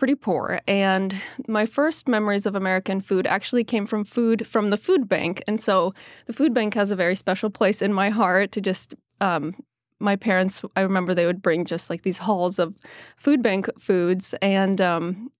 [0.00, 0.58] pretty poor.
[0.66, 1.14] And
[1.46, 5.42] my first memories of American food actually came from food from the food bank.
[5.46, 5.92] And so
[6.24, 8.94] the food bank has a very special place in my heart to just.
[9.20, 9.54] Um,
[10.02, 12.78] my parents, I remember they would bring just like these hauls of
[13.18, 14.34] food bank foods.
[14.40, 15.30] And um,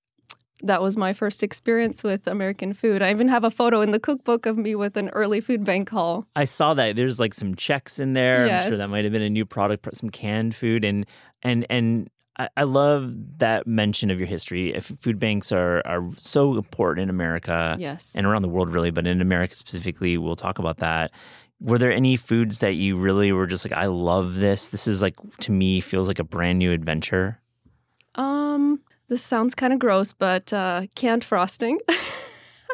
[0.62, 3.00] that was my first experience with American food.
[3.00, 5.88] I even have a photo in the cookbook of me with an early food bank
[5.88, 6.26] haul.
[6.36, 8.46] I saw that there's like some checks in there.
[8.46, 11.06] I'm sure that might have been a new product, some canned food, and
[11.42, 12.10] and and
[12.56, 14.78] I, love that mention of your history.
[14.80, 18.14] Food banks are are so important in America Yes.
[18.16, 21.10] and around the world, really, but in America specifically, we'll talk about that.
[21.60, 24.68] Were there any foods that you really were just like, I love this.
[24.68, 27.38] This is like to me feels like a brand new adventure.
[28.14, 31.78] Um, this sounds kind of gross, but uh, canned frosting.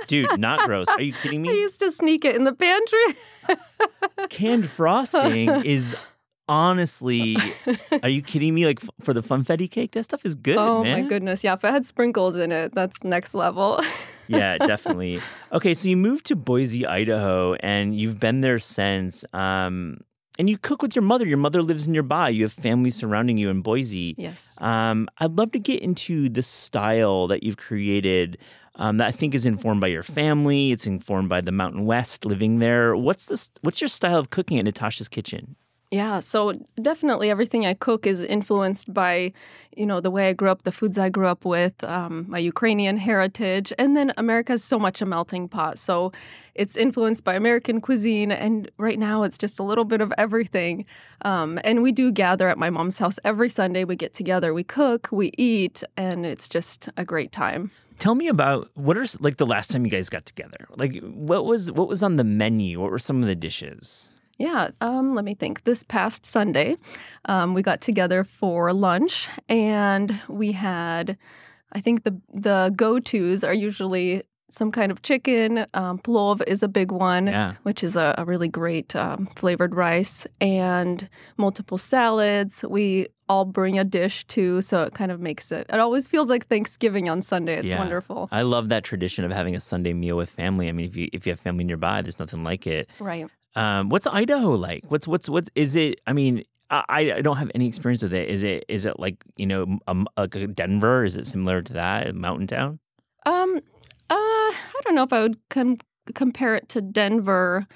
[0.07, 0.87] Dude, not gross.
[0.89, 1.49] Are you kidding me?
[1.49, 3.17] I used to sneak it in the pantry.
[4.29, 5.97] Canned frosting is
[6.49, 7.37] honestly,
[8.03, 8.67] are you kidding me?
[8.67, 11.03] Like f- for the funfetti cake, that stuff is good, oh man.
[11.03, 11.45] my goodness.
[11.45, 13.81] Yeah, if it had sprinkles in it, that's next level.
[14.29, 15.21] yeah, definitely.
[15.53, 19.25] Okay, so you moved to Boise, Idaho, and you've been there since.
[19.33, 19.99] Um,
[20.39, 21.27] and you cook with your mother.
[21.27, 22.29] Your mother lives nearby.
[22.29, 24.15] You have family surrounding you in Boise.
[24.19, 24.61] yes.
[24.61, 28.39] Um, I'd love to get into the style that you've created
[28.75, 30.73] um, that I think is informed by your family.
[30.73, 32.95] It's informed by the Mountain West, living there.
[32.95, 33.51] What's this?
[33.63, 35.57] What's your style of cooking at Natasha's Kitchen?
[35.93, 39.33] Yeah, so definitely everything I cook is influenced by,
[39.77, 42.41] you know, the way I grew up, the foods I grew up with, um, my
[42.41, 45.79] Ukrainian heritage, and then America is so much a melting pot.
[45.79, 46.11] So
[46.57, 50.87] it's influenced by American cuisine, and right now it's just a little bit of everything.
[51.23, 53.85] Um, and we do gather at my mom's house every Sunday.
[53.85, 57.71] We get together, we cook, we eat, and it's just a great time.
[58.01, 60.67] Tell me about what are like the last time you guys got together?
[60.77, 62.81] Like what was what was on the menu?
[62.81, 64.16] What were some of the dishes?
[64.39, 65.65] Yeah, um, let me think.
[65.65, 66.77] This past Sunday,
[67.25, 71.17] um, we got together for lunch, and we had,
[71.73, 75.67] I think the the go tos are usually some kind of chicken.
[75.75, 77.55] Um, plov is a big one, Yeah.
[77.65, 82.63] which is a, a really great um, flavored rice, and multiple salads.
[82.69, 85.67] We all bring a dish too, so it kind of makes it.
[85.73, 87.55] It always feels like Thanksgiving on Sunday.
[87.57, 87.79] It's Yeah.
[87.79, 90.69] wonderful, I love that tradition of having a Sunday meal with family.
[90.69, 92.89] I mean, if you if you have family nearby, there's nothing like it.
[93.01, 93.27] right?
[93.57, 94.85] Um, what's Idaho like?
[94.89, 96.01] What's what's what's is it?
[96.07, 98.29] I mean, I, I don't have any experience with it.
[98.29, 101.05] Is it is it like you know um, like a Denver?
[101.05, 102.79] Is it similar to that, a mountain town?
[103.25, 105.79] Um, uh, I don't know if I would com-
[106.15, 107.67] compare it to Denver.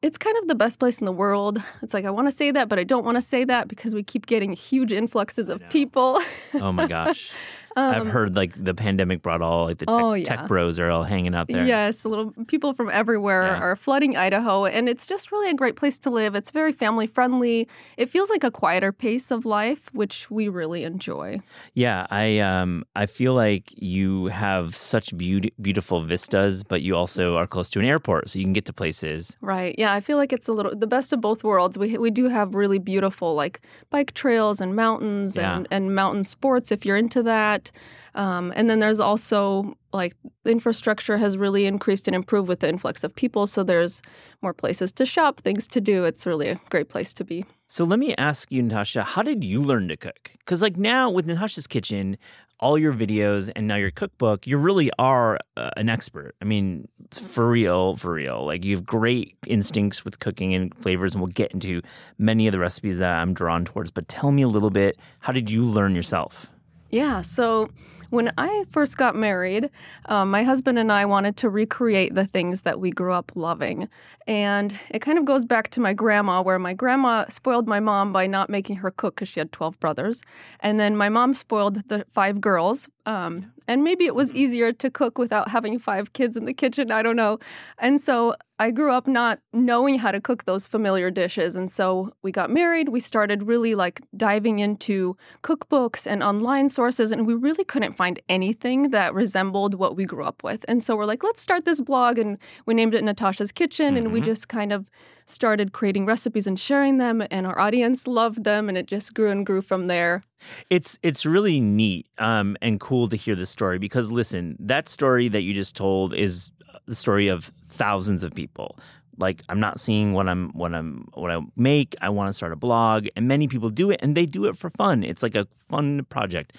[0.00, 1.62] It's kind of the best place in the world.
[1.82, 3.94] It's like I want to say that, but I don't want to say that because
[3.94, 6.20] we keep getting huge influxes of people.
[6.54, 7.32] Oh my gosh,
[7.78, 10.24] I've Um, heard like the pandemic brought all like the tech, Oh, yeah.
[10.24, 11.64] tech bros are all hanging out there.
[11.64, 13.58] Yes, a little people from everywhere Yeah.
[13.60, 16.34] are flooding Idaho, and it's just really a great place to live.
[16.34, 17.68] It's very family friendly.
[17.96, 21.40] It feels like a quieter pace of life, which we really enjoy.
[21.74, 27.34] Yeah, I um I feel like you have such beauty, beautiful vistas, but you also
[27.36, 29.36] are close to an airport, so you can get to places.
[29.40, 29.74] Right.
[29.78, 31.78] Yeah, I feel like it's a little the best of both worlds.
[31.78, 33.60] We we do have really beautiful like
[33.90, 35.56] bike trails and mountains Yeah.
[35.56, 37.67] and, and mountain sports if you're into that.
[38.14, 43.04] Um, and then there's also like infrastructure has really increased and improved with the influx
[43.04, 43.46] of people.
[43.46, 44.02] So there's
[44.42, 46.04] more places to shop, things to do.
[46.04, 47.44] It's really a great place to be.
[47.68, 50.30] So let me ask you, Natasha, how did you learn to cook?
[50.38, 52.16] Because like now with Natasha's Kitchen,
[52.60, 56.34] all your videos and now your cookbook, you really are uh, an expert.
[56.42, 58.44] I mean, for real, for real.
[58.44, 61.82] Like you have great instincts with cooking and flavors, and we'll get into
[62.18, 63.90] many of the recipes that I'm drawn towards.
[63.90, 66.50] But tell me a little bit, how did you learn yourself?
[66.90, 67.22] Yeah.
[67.22, 67.68] So
[68.10, 69.70] when I first got married,
[70.06, 73.88] um, my husband and I wanted to recreate the things that we grew up loving.
[74.26, 78.12] And it kind of goes back to my grandma, where my grandma spoiled my mom
[78.12, 80.22] by not making her cook because she had 12 brothers.
[80.60, 82.88] And then my mom spoiled the five girls.
[83.08, 86.90] Um, and maybe it was easier to cook without having five kids in the kitchen.
[86.92, 87.38] I don't know.
[87.78, 91.56] And so I grew up not knowing how to cook those familiar dishes.
[91.56, 92.90] And so we got married.
[92.90, 98.20] We started really like diving into cookbooks and online sources, and we really couldn't find
[98.28, 100.64] anything that resembled what we grew up with.
[100.68, 102.18] And so we're like, let's start this blog.
[102.18, 103.96] And we named it Natasha's Kitchen.
[103.96, 104.24] And we Mhm.
[104.24, 104.90] just kind of
[105.24, 107.22] started creating recipes and sharing them.
[107.30, 108.68] And our audience loved them.
[108.68, 110.20] And it just grew and grew from there.
[110.70, 115.28] It's it's really neat um, and cool to hear this story because listen, that story
[115.28, 116.50] that you just told is
[116.86, 118.78] the story of thousands of people.
[119.18, 121.96] Like I'm not seeing what I'm what I'm what I make.
[122.00, 124.56] I want to start a blog, and many people do it, and they do it
[124.56, 125.02] for fun.
[125.02, 126.54] It's like a fun project.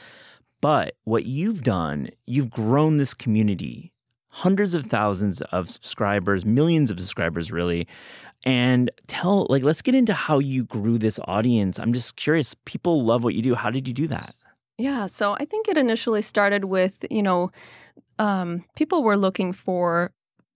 [0.62, 3.94] But what you've done, you've grown this community,
[4.28, 7.88] hundreds of thousands of subscribers, millions of subscribers, really.
[8.46, 11.78] And tell, like, let's get into how you grew this audience.
[11.80, 12.56] I'm just curious.
[12.66, 13.56] People love what you do.
[13.56, 14.34] How did you do that?
[14.78, 17.52] Yeah, so I think it initially started with, you know,
[18.18, 20.12] um, people were looking for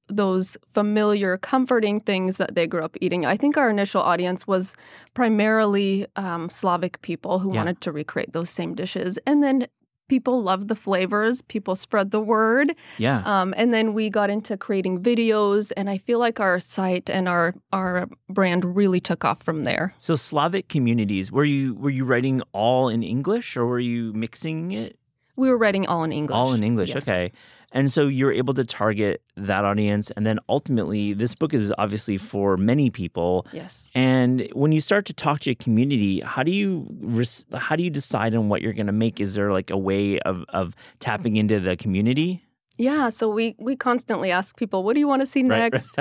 [0.07, 3.25] those familiar, comforting things that they grew up eating.
[3.25, 4.75] I think our initial audience was
[5.13, 7.61] primarily um, Slavic people who Yeah.
[7.61, 9.17] wanted to recreate those same dishes.
[9.25, 9.67] And then
[10.07, 12.75] people loved the flavors, people spread the word.
[12.97, 13.21] Yeah.
[13.25, 17.27] Um, and then we got into creating videos, and I feel like our site and
[17.27, 19.93] our, our brand really took off from there.
[19.97, 24.71] So Slavic communities, were you were you writing all in English or were you mixing
[24.71, 24.97] it
[25.35, 26.35] We were writing all in English.
[26.35, 26.89] all in English?
[26.89, 27.07] Yes.
[27.07, 27.31] Okay.
[27.73, 32.17] And so you're able to target that audience and then ultimately this book is obviously
[32.17, 33.47] for many people.
[33.51, 33.91] Yes.
[33.95, 37.83] And when you start to talk to your community, how do you res- how do
[37.83, 39.19] you decide on what you're going to make?
[39.19, 42.42] Is there like a way of of tapping into the community?
[42.79, 45.99] Yeah, so we we constantly ask people, "What do you want to see Right, next?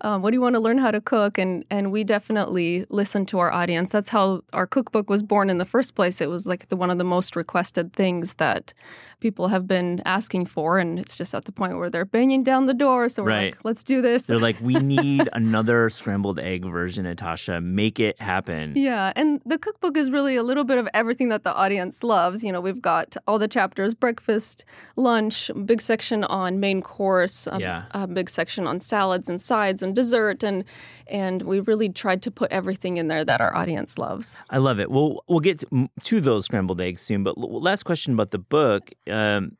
[0.00, 3.26] um, what do you want to learn how to cook?" And and we definitely listen
[3.26, 3.92] to our audience.
[3.92, 6.22] That's how our cookbook was born in the first place.
[6.22, 8.72] It was like the one of the most requested things that
[9.20, 12.64] people have been asking for, and it's just at the point where they're banging down
[12.66, 13.08] the door.
[13.10, 13.44] So we're Right.
[13.54, 17.60] like, "Let's do this." They're like, we need another scrambled egg version, Natasha.
[17.60, 18.72] Make it happen.
[18.76, 22.42] Yeah, and the cookbook is really a little bit of everything that the audience loves.
[22.42, 24.64] You know, we've got all the chapters breakfast,
[24.96, 27.84] lunch, big section section on main course, a, Yeah.
[27.92, 30.64] a big section on salads and sides and dessert, and
[31.06, 34.36] and we really tried to put everything in there that our audience loves.
[34.50, 34.90] I love it.
[34.90, 37.24] Well, we'll get to, to those scrambled eggs soon.
[37.24, 38.90] But last question about the book.
[39.10, 39.56] Um,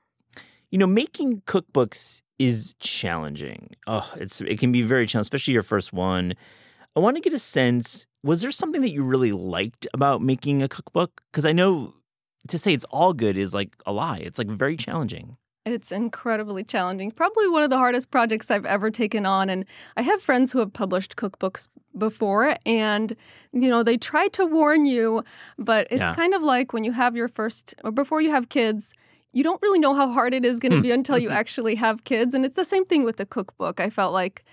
[0.70, 3.70] you know, making cookbooks is challenging.
[3.86, 6.34] Oh, it's it can be very challenging, especially your first one.
[6.96, 8.06] I want to get a sense.
[8.22, 11.20] Was there something that you really liked about making a cookbook?
[11.30, 11.94] Because I know
[12.48, 14.18] to say it's all good is like a lie.
[14.18, 15.36] It's like very challenging.
[15.66, 17.10] It's incredibly challenging.
[17.10, 19.48] Probably one of the hardest projects I've ever taken on.
[19.48, 19.64] And
[19.96, 23.16] I have friends who have published cookbooks before, and
[23.52, 25.22] you know they try to warn you,
[25.58, 26.12] but it's Yeah.
[26.14, 28.92] kind of like when you have your first or before you have kids.
[29.32, 32.04] You don't really know how hard it is going to be until you actually have
[32.04, 32.34] kids.
[32.34, 33.80] And it's the same thing with the cookbook.
[33.80, 34.44] I felt like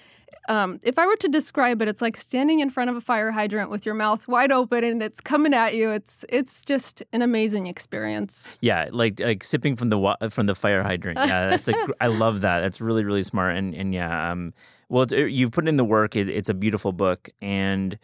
[0.48, 3.32] um, if I were to describe it, it's like standing in front of a fire
[3.32, 5.90] hydrant with your mouth wide open and it's coming at you.
[5.92, 8.48] It's it's just an amazing experience.
[8.62, 11.20] Yeah, like like sipping from the wa- from the fire hydrant.
[11.20, 12.62] Yeah, that's a I love that.
[12.62, 13.56] That's really really smart.
[13.56, 14.54] And and yeah, um,
[14.92, 16.16] well, it's, you've put in the work.
[16.16, 17.30] It, it's a beautiful book.
[17.42, 17.98] And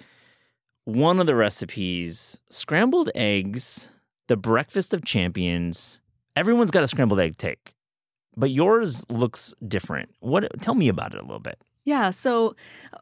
[0.86, 3.90] one of the recipes, scrambled eggs,
[4.28, 6.00] the breakfast of champions.
[6.38, 7.74] Everyone's got a scrambled egg take,
[8.38, 10.10] but yours looks different.
[10.22, 10.50] What?
[10.62, 11.60] Tell me about it a little bit.
[11.88, 12.54] Yeah, so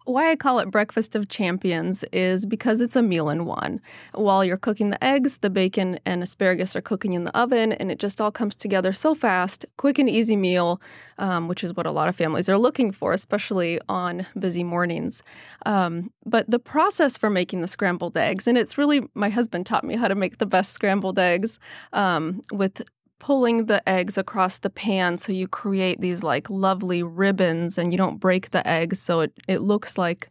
[0.03, 3.81] why I call it Breakfast of Champions is because it's a meal in one.
[4.13, 7.91] While you're cooking the eggs, the bacon and asparagus are cooking in the oven, and
[7.91, 9.65] it just all comes together so fast.
[9.77, 10.79] Quick and easy meal,
[11.17, 15.23] um, which is what a lot of families are looking for, especially on busy mornings.
[15.65, 19.83] Um, but the process for making the scrambled eggs, and it's really my husband taught
[19.83, 21.57] me how to make the best scrambled eggs
[21.93, 22.83] um, with
[23.19, 27.97] pulling the eggs across the pan so you create these like lovely ribbons and you
[27.97, 30.29] don't break the eggs so it, it looks like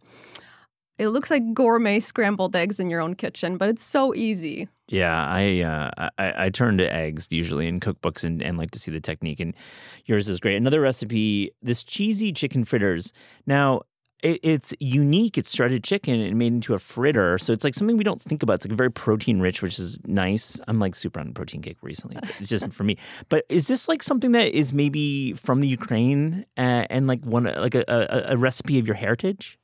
[0.98, 5.16] it looks like gourmet scrambled eggs in your own kitchen but it's so easy Yeah,
[5.16, 8.92] I, uh, I I turn to eggs usually in cookbooks and, and like to see
[8.92, 9.40] the technique.
[9.40, 9.54] And
[10.04, 10.56] yours is great.
[10.56, 13.12] Another recipe: this cheesy chicken fritters.
[13.46, 13.80] Now
[14.24, 15.38] it, it's unique.
[15.38, 18.42] It's shredded chicken and made into a fritter, so it's like something we don't think
[18.42, 18.54] about.
[18.54, 20.60] It's like very protein rich, which is nice.
[20.66, 22.16] I'm like super on protein cake recently.
[22.40, 22.96] It's just for me.
[23.28, 27.44] But is this like something that is maybe from the Ukraine uh, and like one
[27.44, 29.58] like a, a, a recipe of your heritage?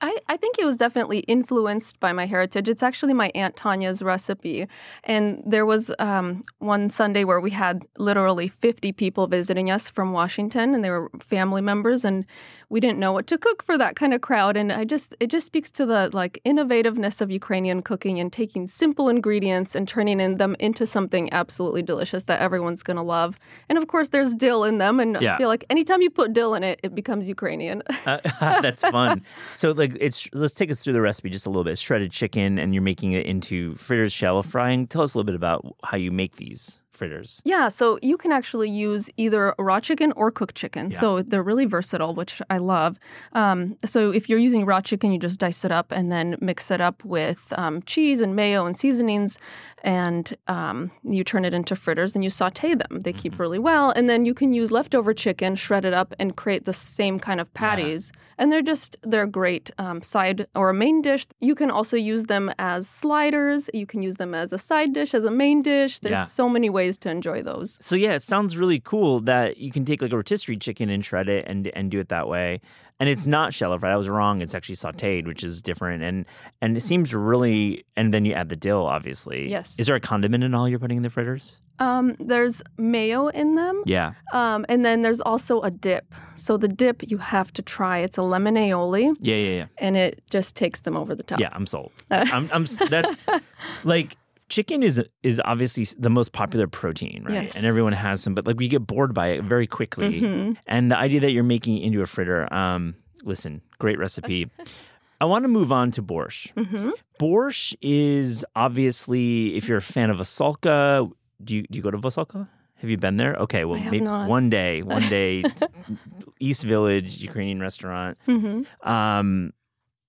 [0.00, 2.68] I, I think it was definitely influenced by my heritage.
[2.68, 4.66] It's actually my Aunt Tanya's recipe.
[5.04, 10.12] And there was um, one Sunday where we had literally 50 people visiting us from
[10.12, 12.26] Washington, and they were family members, and
[12.68, 14.56] we didn't know what to cook for that kind of crowd.
[14.56, 18.66] And I just it just speaks to the like innovativeness of Ukrainian cooking and taking
[18.66, 23.38] simple ingredients and turning in them into something absolutely delicious that everyone's gonna love.
[23.68, 25.34] And of course, there's dill in them, and Yeah.
[25.34, 27.82] I feel like anytime you put dill in it, it becomes Ukrainian.
[28.06, 28.20] Uh,
[28.60, 29.20] that's fun.
[29.56, 31.76] So, like, it's let's take us through the recipe just a little bit.
[31.76, 34.86] Shredded chicken, and you're making it into fritters, shallow frying.
[34.86, 37.42] Tell us a little bit about how you make these fritters.
[37.44, 40.90] Yeah, so you can actually use either raw chicken or cooked chicken.
[40.90, 40.98] Yeah.
[40.98, 42.98] So they're really versatile, which I love.
[43.32, 46.70] Um, so if you're using raw chicken, you just dice it up and then mix
[46.70, 49.38] it up with um, cheese and mayo and seasonings,
[49.84, 53.02] and um, you turn it into fritters and you saute them.
[53.02, 56.36] They keep really well, and then you can use leftover chicken, shred it up, and
[56.36, 58.10] create the same kind of patties.
[58.38, 61.26] And they're just they're a great um, side or a main dish.
[61.40, 63.70] You can also use them as sliders.
[63.72, 66.00] You can use them as a side dish, as a main dish.
[66.00, 66.24] There's Yeah.
[66.24, 67.78] so many ways to enjoy those.
[67.80, 71.04] So yeah, it sounds really cool that you can take like a rotisserie chicken and
[71.04, 72.60] shred it and and do it that way.
[72.98, 73.92] And it's not shallow fried.
[73.92, 74.40] I was wrong.
[74.40, 76.02] It's actually sautéed, which is different.
[76.02, 76.24] And
[76.62, 77.84] and it seems really.
[77.96, 79.50] And then you add the dill, obviously.
[79.50, 79.78] Yes.
[79.78, 81.60] Is there a condiment in all you're putting in the fritters?
[81.78, 84.14] Um, there's mayo in them, Yeah.
[84.32, 86.14] um, and then there's also a dip.
[86.34, 87.98] So the dip you have to try.
[87.98, 89.34] It's a lemon aioli, Yeah.
[89.36, 89.50] Yeah.
[89.56, 89.66] Yeah.
[89.76, 91.38] and it just takes them over the top.
[91.38, 91.92] Yeah, I'm sold.
[92.10, 93.20] I'm, I'm that's
[93.84, 94.16] like
[94.48, 97.44] chicken is is obviously the most popular protein, right?
[97.44, 97.56] Yes.
[97.56, 100.20] And everyone has some, but like we get bored by it very quickly.
[100.20, 100.56] Mhm.
[100.66, 102.94] And the idea that you're making it into a fritter, um,
[103.24, 104.48] listen, great recipe.
[105.20, 106.52] I want to move on to borscht.
[106.54, 106.92] Mhm.
[107.18, 111.10] Borscht is obviously, if you're a fan of Veselka,
[111.42, 112.46] do you do you go to Veselka?
[112.80, 113.34] Have you been there?
[113.36, 114.28] Okay, well, maybe not.
[114.28, 115.42] one day, one day,
[116.40, 118.66] East Village Ukrainian restaurant Mhm.
[118.86, 119.52] um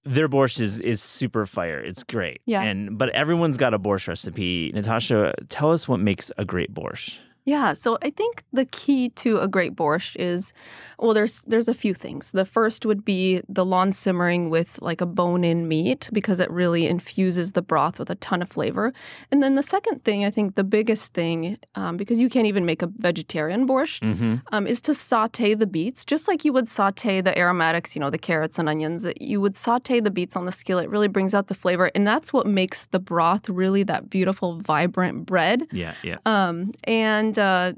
[0.07, 1.79] their borscht is is super fire.
[1.79, 2.41] It's great.
[2.45, 2.61] Yeah.
[2.61, 4.71] And but everyone's got a borscht recipe.
[4.73, 7.19] Natasha, tell us what makes a great borscht.
[7.47, 10.51] Yeah, so I think the key to a great borscht is,
[10.99, 12.31] well, there's there's a few things.
[12.31, 16.87] The first would be the lawn simmering with like a bone-in meat because it really
[16.87, 18.91] infuses the broth with a ton of flavor.
[19.31, 22.65] And then the second thing, I think the biggest thing, um, because you can't even
[22.65, 24.35] make a vegetarian borscht, Mm-hmm.
[24.51, 28.09] um, is to saute the beets, just like you would saute the aromatics, you know,
[28.09, 29.07] the carrots and onions.
[29.21, 30.85] You would saute the beets on the skillet.
[30.85, 34.59] It really brings out the flavor, and that's what makes the broth really that beautiful,
[34.59, 35.65] vibrant bread.
[35.71, 36.17] Yeah, yeah.
[36.25, 37.73] Um, and uh,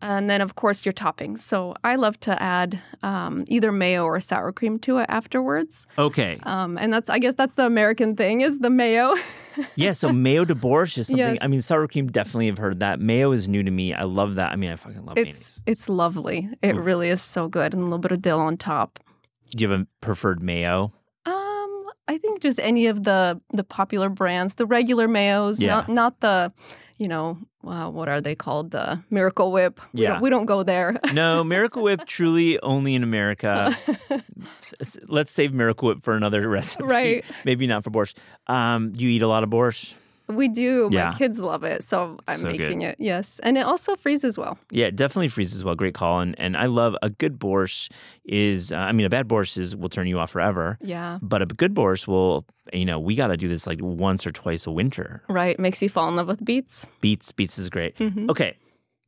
[0.00, 1.40] And then, of course, your toppings.
[1.40, 5.86] So I love to add um, either mayo or sour cream to it afterwards.
[5.98, 6.38] Okay.
[6.44, 9.14] Um, and that's, I guess, that's the American thing is the mayo.
[9.74, 9.92] yeah.
[9.94, 11.34] So mayo de borscht is something.
[11.34, 11.38] Yes.
[11.42, 13.00] I mean, sour cream definitely have heard that.
[13.00, 13.92] Mayo is new to me.
[13.92, 14.52] I love that.
[14.52, 15.62] I mean, I fucking love it's mayonnaise.
[15.66, 16.48] it's lovely.
[16.62, 16.80] It Ooh.
[16.80, 19.00] really is so good, and a little bit of dill on top.
[19.50, 20.92] Do you have a preferred mayo?
[21.26, 25.74] Um, I think just any of the the popular brands, the regular mayos, Yeah.
[25.74, 26.52] not not the,
[26.98, 28.70] you know, uh, what are they called?
[28.70, 29.80] The Miracle Whip.
[29.92, 30.12] We Yeah.
[30.14, 30.98] don't, we don't go there.
[31.12, 33.76] No, Miracle Whip truly only in America.
[35.08, 36.84] Let's save Miracle Whip for another recipe.
[36.84, 37.24] Right.
[37.44, 38.14] Maybe not for borscht.
[38.46, 39.94] Um, do you eat a lot of borscht?
[40.28, 40.88] We do.
[40.92, 41.10] Yeah.
[41.10, 42.60] My kids love it, so I'm So good.
[42.60, 42.96] making it.
[42.98, 44.58] Yes, and it also freezes well.
[44.70, 45.74] Yeah, it definitely freezes well.
[45.74, 46.20] Great call.
[46.20, 47.90] And and I love a good borscht
[48.24, 48.72] is.
[48.72, 50.78] Uh, I mean, a bad borscht is will turn you off forever.
[50.82, 51.18] Yeah.
[51.22, 52.44] But a good borscht will.
[52.72, 55.22] You know, we got to do this like once or twice a winter.
[55.28, 55.58] Right.
[55.58, 56.86] Makes you fall in love with beets.
[57.00, 57.96] Beets, beets is great.
[57.96, 58.28] Mhm.
[58.30, 58.56] Okay.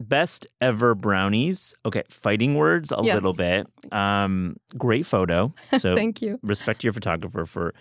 [0.03, 1.75] Best ever brownies.
[1.85, 3.15] Okay, fighting words a Yes.
[3.17, 3.67] little bit.
[3.93, 5.53] Um, great photo.
[5.79, 6.39] So Thank you.
[6.43, 7.75] respect your photographer for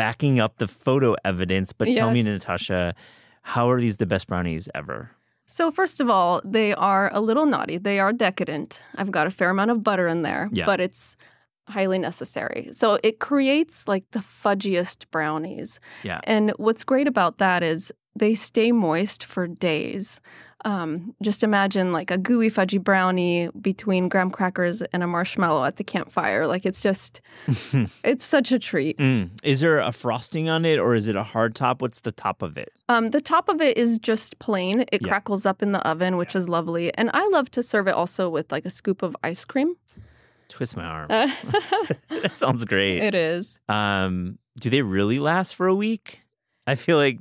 [0.00, 1.72] backing up the photo evidence.
[1.74, 2.94] But tell me, Natasha,
[3.42, 5.10] how are these the best brownies ever?
[5.46, 7.76] So, first of all, they are a little naughty.
[7.76, 8.80] They are decadent.
[8.96, 10.64] I've got a fair amount of butter in there, Yeah.
[10.64, 11.16] but it's
[11.68, 12.68] highly necessary.
[12.72, 15.80] So, it creates like the fudgiest brownies.
[16.02, 16.20] Yeah.
[16.24, 20.20] And what's great about that is they stay moist for days.
[20.66, 25.76] Um, just imagine like a gooey fudgy brownie between graham crackers and a marshmallow at
[25.76, 26.46] the campfire.
[26.46, 27.22] Like it's just,
[28.04, 28.98] it's such a treat.
[28.98, 29.30] Mm.
[29.42, 31.80] Is there a frosting on it or is it a hard top?
[31.80, 32.72] What's the top of it?
[32.90, 34.80] Um, the top of it is just plain.
[34.92, 35.08] It Yeah.
[35.08, 36.92] crackles up in the oven, which is lovely.
[36.94, 39.76] And I love to serve it also with like a scoop of ice cream.
[40.50, 41.06] Twist my arm.
[41.08, 41.26] Uh,
[42.08, 42.98] that sounds great.
[43.02, 43.58] it is.
[43.70, 46.20] Um, do they really last for a week?
[46.66, 47.18] I feel like,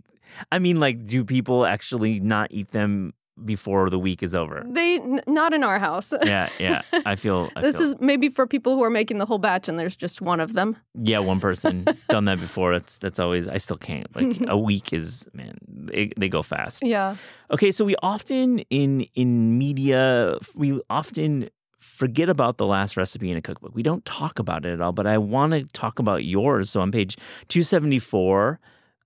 [0.51, 3.13] I mean, like, do people actually not eat them
[3.45, 4.65] before the week is over?
[4.67, 6.11] They n- not in our house.
[6.25, 6.81] Yeah, yeah.
[7.05, 9.69] I feel I this feel- is maybe for people who are making the whole batch
[9.69, 10.75] and there's just one of them.
[10.93, 11.19] yeah.
[11.19, 12.73] One person done that before.
[12.73, 13.47] That's that's always.
[13.47, 14.13] I still can't.
[14.15, 15.57] Like a week is man.
[15.67, 16.85] They, they go fast.
[16.85, 17.15] Yeah.
[17.49, 23.37] Okay, so we often in in media we often forget about the last recipe in
[23.37, 23.73] a cookbook.
[23.73, 26.69] We don't talk about it at all, but I want to talk about yours.
[26.71, 27.15] So on page
[27.47, 28.59] 274,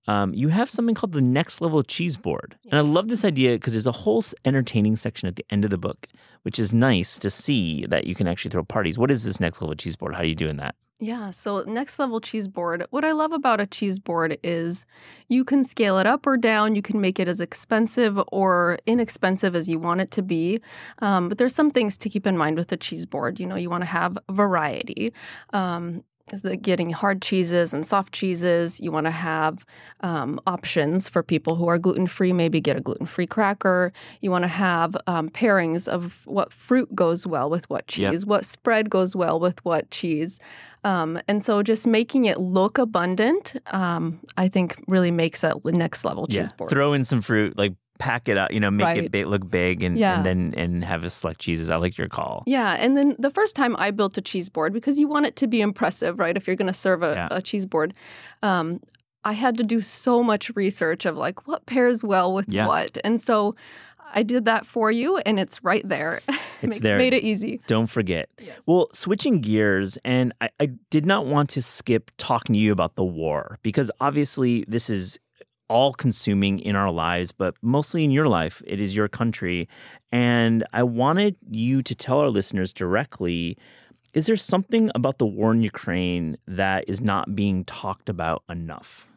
[0.06, 2.56] um, you have something called the next level cheese board.
[2.70, 5.70] And I love this idea because there's a whole entertaining section at the end of
[5.70, 6.06] the book,
[6.42, 8.98] which is nice to see that you can actually throw parties.
[8.98, 10.14] What is this next level cheese board?
[10.14, 10.74] How are you doing that?
[11.00, 12.86] Yeah, so next level cheese board.
[12.90, 14.86] What I love about a cheese board is
[15.28, 16.76] you can scale it up or down.
[16.76, 20.60] You can make it as expensive or inexpensive as you want it to be.
[21.00, 23.40] Um, but there's some things to keep in mind with a cheese board.
[23.40, 25.12] You know, you want to have variety.
[25.52, 26.04] Um,
[26.42, 28.80] the getting hard cheeses and soft cheeses.
[28.80, 29.64] You want to have
[30.00, 32.32] um, options for people who are gluten free.
[32.32, 33.92] Maybe get a gluten free cracker.
[34.20, 38.24] You want to have um, pairings of what fruit goes well with what cheese, Yep.
[38.24, 40.38] what spread goes well with what cheese.
[40.82, 46.04] Um, and so just making it look abundant, um, I think really makes a next
[46.04, 46.70] level cheese board.
[46.70, 49.04] Throw in some fruit, like pack it up, you know, make Right.
[49.04, 50.16] it ba- look big and, Yeah.
[50.16, 51.70] and then and have a select cheeses.
[51.70, 52.42] I like your call.
[52.46, 55.36] Yeah, and then the first time I built a cheese board because you want it
[55.36, 56.36] to be impressive, right?
[56.36, 57.28] If you're going to serve a, Yeah.
[57.30, 57.94] a cheese board,
[58.42, 58.80] um,
[59.24, 62.66] I had to do so much research of like what pairs well with Yeah.
[62.66, 63.54] what, and so
[64.16, 66.20] I did that for you, and it's right there.
[66.62, 66.96] It's Make- there.
[66.98, 67.60] Made it easy.
[67.66, 68.30] Don't forget.
[68.40, 68.56] Yes.
[68.64, 72.94] Well, switching gears, and I, I did not want to skip talking to you about
[72.94, 75.18] the war because obviously this is
[75.68, 78.62] all consuming in our lives, but mostly in your life.
[78.66, 79.68] It is your country.
[80.12, 83.56] And I wanted you to tell our listeners directly
[84.14, 89.08] is there something about the war in Ukraine that is not being talked about enough?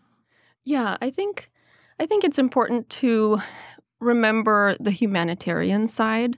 [0.65, 1.51] Yeah, I think
[1.99, 3.39] I think it's important to
[3.99, 6.37] remember the humanitarian side.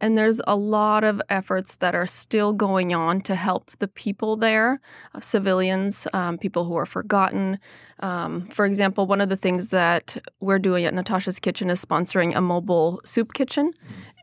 [0.00, 4.36] And there's a lot of efforts that are still going on to help the people
[4.36, 4.80] there,
[5.14, 7.58] uh, civilians, um, people who are forgotten.
[8.00, 12.34] Um, for example, one of the things that we're doing at Natasha's Kitchen is sponsoring
[12.34, 13.72] a mobile soup kitchen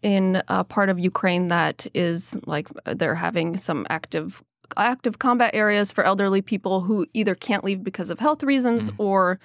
[0.01, 4.43] in a part of Ukraine that is like they're having some active
[4.75, 9.39] active combat areas for elderly people who either can't leave because of health reasons or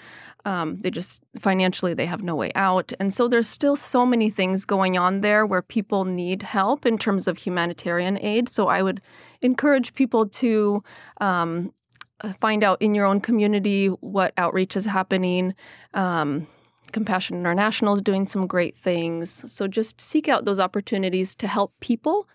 [0.44, 2.92] um, they just financially they have no way out.
[2.98, 6.98] And so there's still so many things going on there where people need help in
[6.98, 8.48] terms of humanitarian aid.
[8.48, 9.00] So i would
[9.40, 10.82] encourage people to
[11.20, 11.72] um,
[12.20, 15.54] uh, find out in your own community what outreach is happening.
[15.94, 16.46] Um,
[16.92, 19.50] compassion international is doing some great things.
[19.50, 22.28] So just seek out those opportunities to help people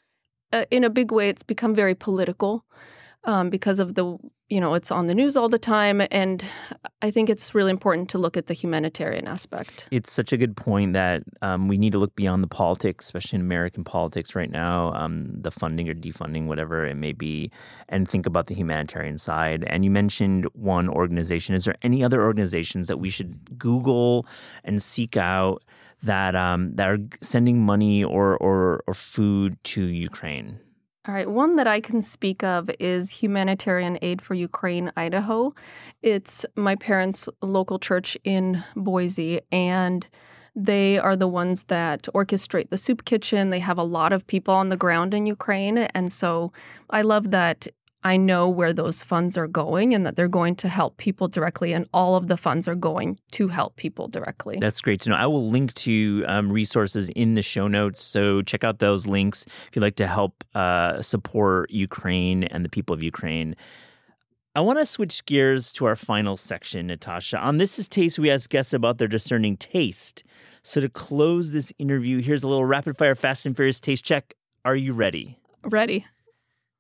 [0.54, 2.66] uh, in a big way, it's become very political.
[3.28, 4.18] um, because of the
[4.50, 6.44] you know it's on the news all the time, and
[7.02, 9.90] I think it's really important to look at the humanitarian aspect.
[9.92, 13.38] It's such a good point that um, we need to look beyond the politics, especially
[13.38, 17.52] in American politics right now, um, the funding or defunding, whatever it may be,
[17.90, 19.66] and think about the humanitarian side.
[19.68, 21.54] And you mentioned one organization.
[21.54, 24.26] Is there any other organizations that we should Google
[24.64, 25.62] and seek out
[26.04, 30.60] that um, that are sending money or, or or food to Ukraine?
[31.08, 35.54] All right, one that I can speak of is Humanitarian Aid for Ukraine, Idaho.
[36.02, 40.06] It's my parents' local church in Boise, and
[40.54, 43.52] they are the ones that orchestrate the soup kitchen.
[43.52, 45.78] They have a lot of people on the ground in Ukraine.
[45.78, 46.52] And so
[46.90, 47.68] I love that
[48.08, 51.74] I know where those funds are going and that they're going to help people directly,
[51.74, 54.60] and all of the funds are going to help people directly.
[54.62, 55.18] That's great to know.
[55.18, 58.02] I will link to um, resources in the show notes.
[58.02, 62.70] So check out those links if you'd like to help uh, support Ukraine and the
[62.70, 63.58] people of Ukraine.
[64.56, 67.38] I want to switch gears to our final section, Natasha.
[67.40, 70.24] On This is Taste, we ask guests about their discerning taste.
[70.64, 74.34] So to close this interview, here's a little rapid fire Fast and Furious taste check.
[74.64, 75.38] Are you ready?
[75.66, 76.06] Ready.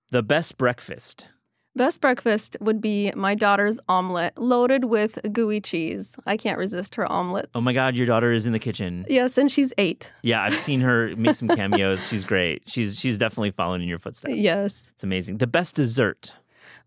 [0.09, 1.27] The best breakfast.
[1.75, 6.15] Best breakfast would be my daughter's omelet loaded with gooey cheese.
[6.25, 7.49] I can't resist her omelets.
[7.53, 9.05] Oh my God, your daughter is in the kitchen.
[9.09, 10.11] Yes, and she's eight.
[10.23, 12.07] Yeah, I've seen her make some cameos.
[12.07, 12.63] she's great.
[12.65, 14.33] She's she's definitely following in your footsteps.
[14.33, 14.89] Yes.
[14.95, 15.37] It's amazing.
[15.37, 16.33] The best dessert.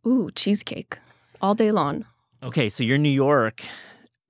[0.06, 0.98] Ooh, cheesecake
[1.40, 2.06] all day long.
[2.42, 3.62] Okay, so you're in New York.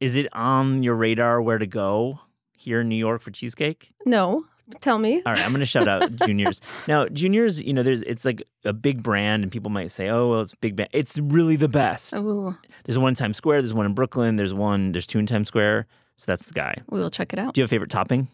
[0.00, 2.20] Is it on your radar where to go
[2.52, 3.92] here in New York for cheesecake?
[4.04, 4.44] No,
[4.80, 5.22] Tell me.
[5.24, 6.60] All right, I'm going to shout out Juniors.
[6.88, 10.30] Now, Juniors, you know, there's it's like a big brand, and people might say, "Oh,
[10.30, 12.14] well, it's big brand." It's really the best.
[12.18, 12.56] Ooh.
[12.84, 13.62] There's one in Times Square.
[13.62, 14.36] There's one in Brooklyn.
[14.36, 14.92] There's one.
[14.92, 15.86] There's two in Times Square.
[16.16, 16.74] So that's the guy.
[16.88, 17.54] We will check it out.
[17.54, 18.28] Do you have a favorite topping?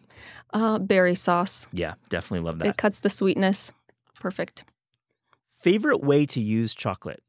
[0.53, 1.67] Uh, berry sauce.
[1.71, 2.67] Yeah, definitely love that.
[2.67, 3.71] It cuts the sweetness.
[4.19, 4.65] Perfect.
[5.55, 7.23] Favorite way to use chocolate?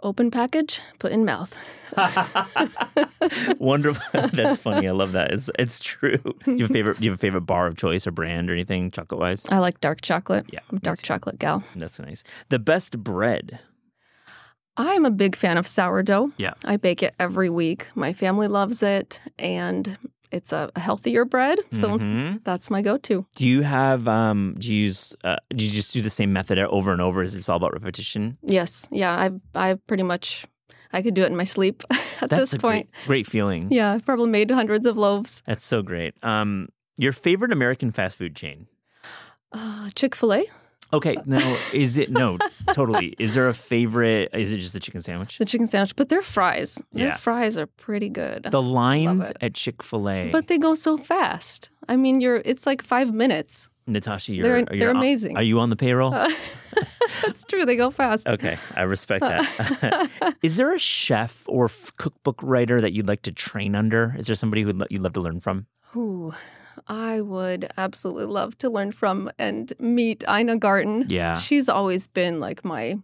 [0.00, 1.56] Open package, put in mouth.
[3.58, 4.20] Wonderful.
[4.32, 4.86] That's funny.
[4.86, 5.32] I love that.
[5.32, 6.18] It's it's true.
[6.18, 6.98] Do you have a favorite?
[6.98, 9.44] Do you have a favorite bar of choice or brand or anything chocolate wise?
[9.50, 10.46] I like dark chocolate.
[10.52, 11.64] Yeah, I'm dark chocolate gal.
[11.74, 12.22] That's nice.
[12.48, 13.58] The best bread.
[14.76, 16.30] I'm a big fan of sourdough.
[16.36, 16.54] Yeah.
[16.64, 17.88] I bake it every week.
[17.96, 19.98] My family loves it, and
[20.32, 21.58] it's a healthier bread.
[21.72, 22.44] So Mhm.
[22.44, 23.26] that's my go-to.
[23.36, 24.06] Do you have?
[24.08, 25.14] Um, do you use?
[25.24, 27.22] Uh, do you just do the same method over and over?
[27.22, 28.38] Is this all about repetition?
[28.42, 28.86] Yes.
[28.90, 29.16] Yeah.
[29.18, 30.46] I've I've pretty much
[30.92, 31.82] I could do it in my sleep
[32.22, 32.88] at That's this point.
[33.04, 33.68] great, great feeling.
[33.70, 35.42] Yeah, I've probably made hundreds of loaves.
[35.46, 36.14] That's so great.
[36.22, 38.66] Um, your favorite American fast food chain?
[39.52, 40.44] Uh, Chick Fil A,
[40.92, 42.38] Okay, now is it no?
[42.72, 43.14] totally.
[43.18, 44.30] Is there a favorite?
[44.32, 45.36] Is it just the chicken sandwich?
[45.38, 47.16] the chicken sandwich, but their fries, their Yeah.
[47.16, 48.46] fries are pretty good.
[48.50, 50.30] The lines at Chick Fil A.
[50.30, 51.68] But they go so fast.
[51.88, 53.68] I mean, you're it's like five minutes.
[53.86, 55.36] Natasha, you're They're- they're on- amazing.
[55.36, 56.12] Are you on the payroll?
[56.14, 56.28] Uh,
[57.22, 57.64] That's true.
[57.64, 58.26] They go fast.
[58.28, 60.10] Okay, I respect that.
[60.42, 64.14] Is there a chef or f- cookbook writer that you'd like to train under?
[64.18, 65.66] Is there somebody who you'd love to learn from?
[65.96, 66.34] Ooh,
[66.88, 71.06] I would absolutely love to learn from and meet Ina Garten.
[71.08, 71.38] Yeah.
[71.38, 72.96] She's always been like my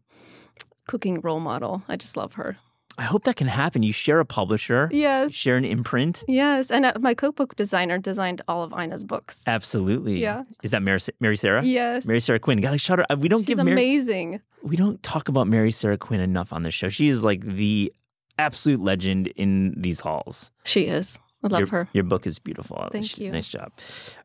[0.86, 1.82] cooking role model.
[1.88, 2.56] I just love her.
[2.96, 3.82] I hope that can happen.
[3.82, 5.32] You share a publisher, Yes.
[5.32, 6.22] share an imprint.
[6.28, 6.70] Yes.
[6.70, 9.42] And uh, my cookbook designer designed all of Ina's books.
[9.48, 10.20] Absolutely.
[10.20, 10.44] Yeah.
[10.62, 11.62] Is that Mary, Marysarah?
[11.64, 12.06] Yes.
[12.06, 12.60] Marysarah Quinn.
[12.60, 13.06] Gotta shout her.
[13.10, 13.72] uh, We don't She's give Mary.
[13.72, 14.40] amazing.
[14.62, 16.88] We don't talk about Marysarah Quinn enough on this show.
[16.88, 17.92] She is like the
[18.38, 20.52] absolute legend in these halls.
[20.64, 21.18] She is.
[21.44, 21.88] I love your, her.
[21.92, 22.88] Your book is beautiful.
[22.90, 23.30] Thank Sh- you.
[23.30, 23.72] Nice job.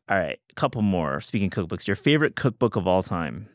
[0.08, 1.20] All right, a couple more.
[1.20, 3.48] Speaking cookbooks, your favorite cookbook of all time?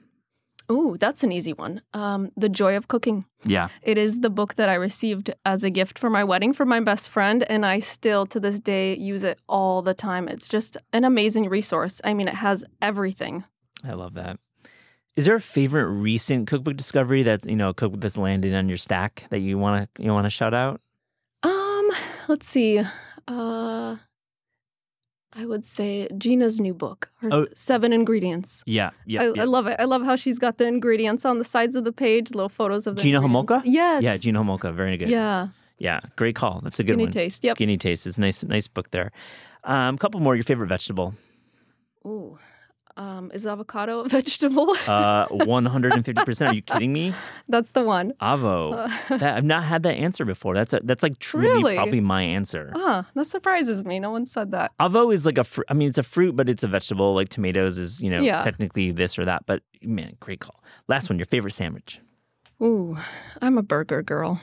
[0.71, 1.81] Ooh, that's an easy one.
[1.93, 3.25] Um, the Joy of Cooking.
[3.43, 3.69] Yeah.
[3.83, 6.79] It is the book that I received as a gift for my wedding from my
[6.79, 10.27] best friend, and I still to this day use it all the time.
[10.27, 12.01] It's just an amazing resource.
[12.03, 13.43] I mean, it has everything.
[13.83, 14.39] I love that.
[15.15, 18.67] Is there a favorite recent cookbook discovery that's you know a cookbook that's landed on
[18.67, 20.81] your stack that you want to you want to shout out?
[21.43, 21.89] Um,
[22.27, 22.81] let's see.
[23.27, 23.97] Uh,
[25.37, 27.47] I would say Gina's new book, her Oh.
[27.55, 28.63] seven ingredients.
[28.65, 29.21] Yeah, yeah.
[29.23, 29.41] I, yeah.
[29.41, 29.75] I love it.
[29.79, 32.87] I love how she's got the ingredients on the sides of the page, little photos
[32.87, 33.19] of the Gina.
[33.21, 33.61] Homolka?
[33.65, 34.03] Yes.
[34.03, 35.09] yeah, Gina Homolka, very good.
[35.09, 35.47] Yeah.
[35.77, 36.61] yeah, great call.
[36.63, 37.11] That's a good Skinny one.
[37.11, 37.43] taste.
[37.43, 37.57] Yep.
[37.57, 39.11] Skinny taste is a nice, nice book there.
[39.65, 40.35] Um, couple more.
[40.35, 41.15] Your favorite vegetable?
[42.05, 42.37] Ooh.
[42.97, 44.73] Um, is avocado a vegetable?
[44.87, 46.51] Uh, one hundred and fifty percent.
[46.51, 47.13] Are you kidding me?
[47.49, 48.13] That's the one.
[48.21, 48.87] Avo.
[49.19, 50.53] that, I've not had that answer before.
[50.55, 51.75] That's a, that's like truly Really?
[51.75, 52.71] probably my answer.
[52.73, 53.99] Ah, that surprises me.
[53.99, 54.71] No one said that.
[54.79, 57.13] Avo is like a fr- I mean, it's a fruit, but it's a vegetable.
[57.13, 58.41] Like tomatoes is, you know, Yeah.
[58.41, 59.45] technically this or that.
[59.45, 60.63] But man, great call.
[60.87, 61.99] Last one, your favorite sandwich.
[62.63, 62.95] Ooh,
[63.41, 64.39] I'm a burger girl.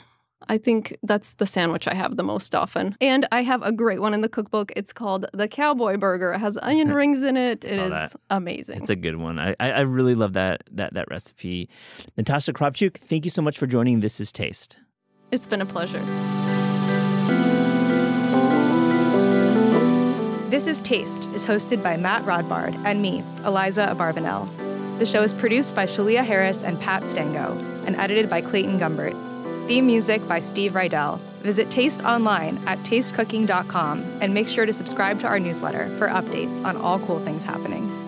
[0.49, 2.97] I think that's the sandwich I have the most often.
[3.01, 4.72] And I have a great one in the cookbook.
[4.76, 6.32] It's called the Cowboy Burger.
[6.32, 7.64] It has onion rings in it.
[7.64, 8.12] It is that.
[8.30, 8.78] amazing.
[8.78, 9.38] It's a good one.
[9.38, 11.68] I, I I really love that that that recipe.
[12.16, 14.76] Natasha Kravchuk, thank you so much for joining This Is Taste.
[15.30, 16.03] it's been a pleasure.
[20.51, 24.99] This is Taste is hosted by Matt Rodbard and me, Aliza Abarbanel.
[24.99, 29.16] The show is produced by Shalia Harris and Pat Stango and edited by Clayton Gumbert.
[29.72, 31.18] Theme music by Steve Rydell.
[31.40, 36.62] Visit Taste online at tastecooking.com and make sure to subscribe to our newsletter for updates
[36.62, 38.01] on all cool things happening.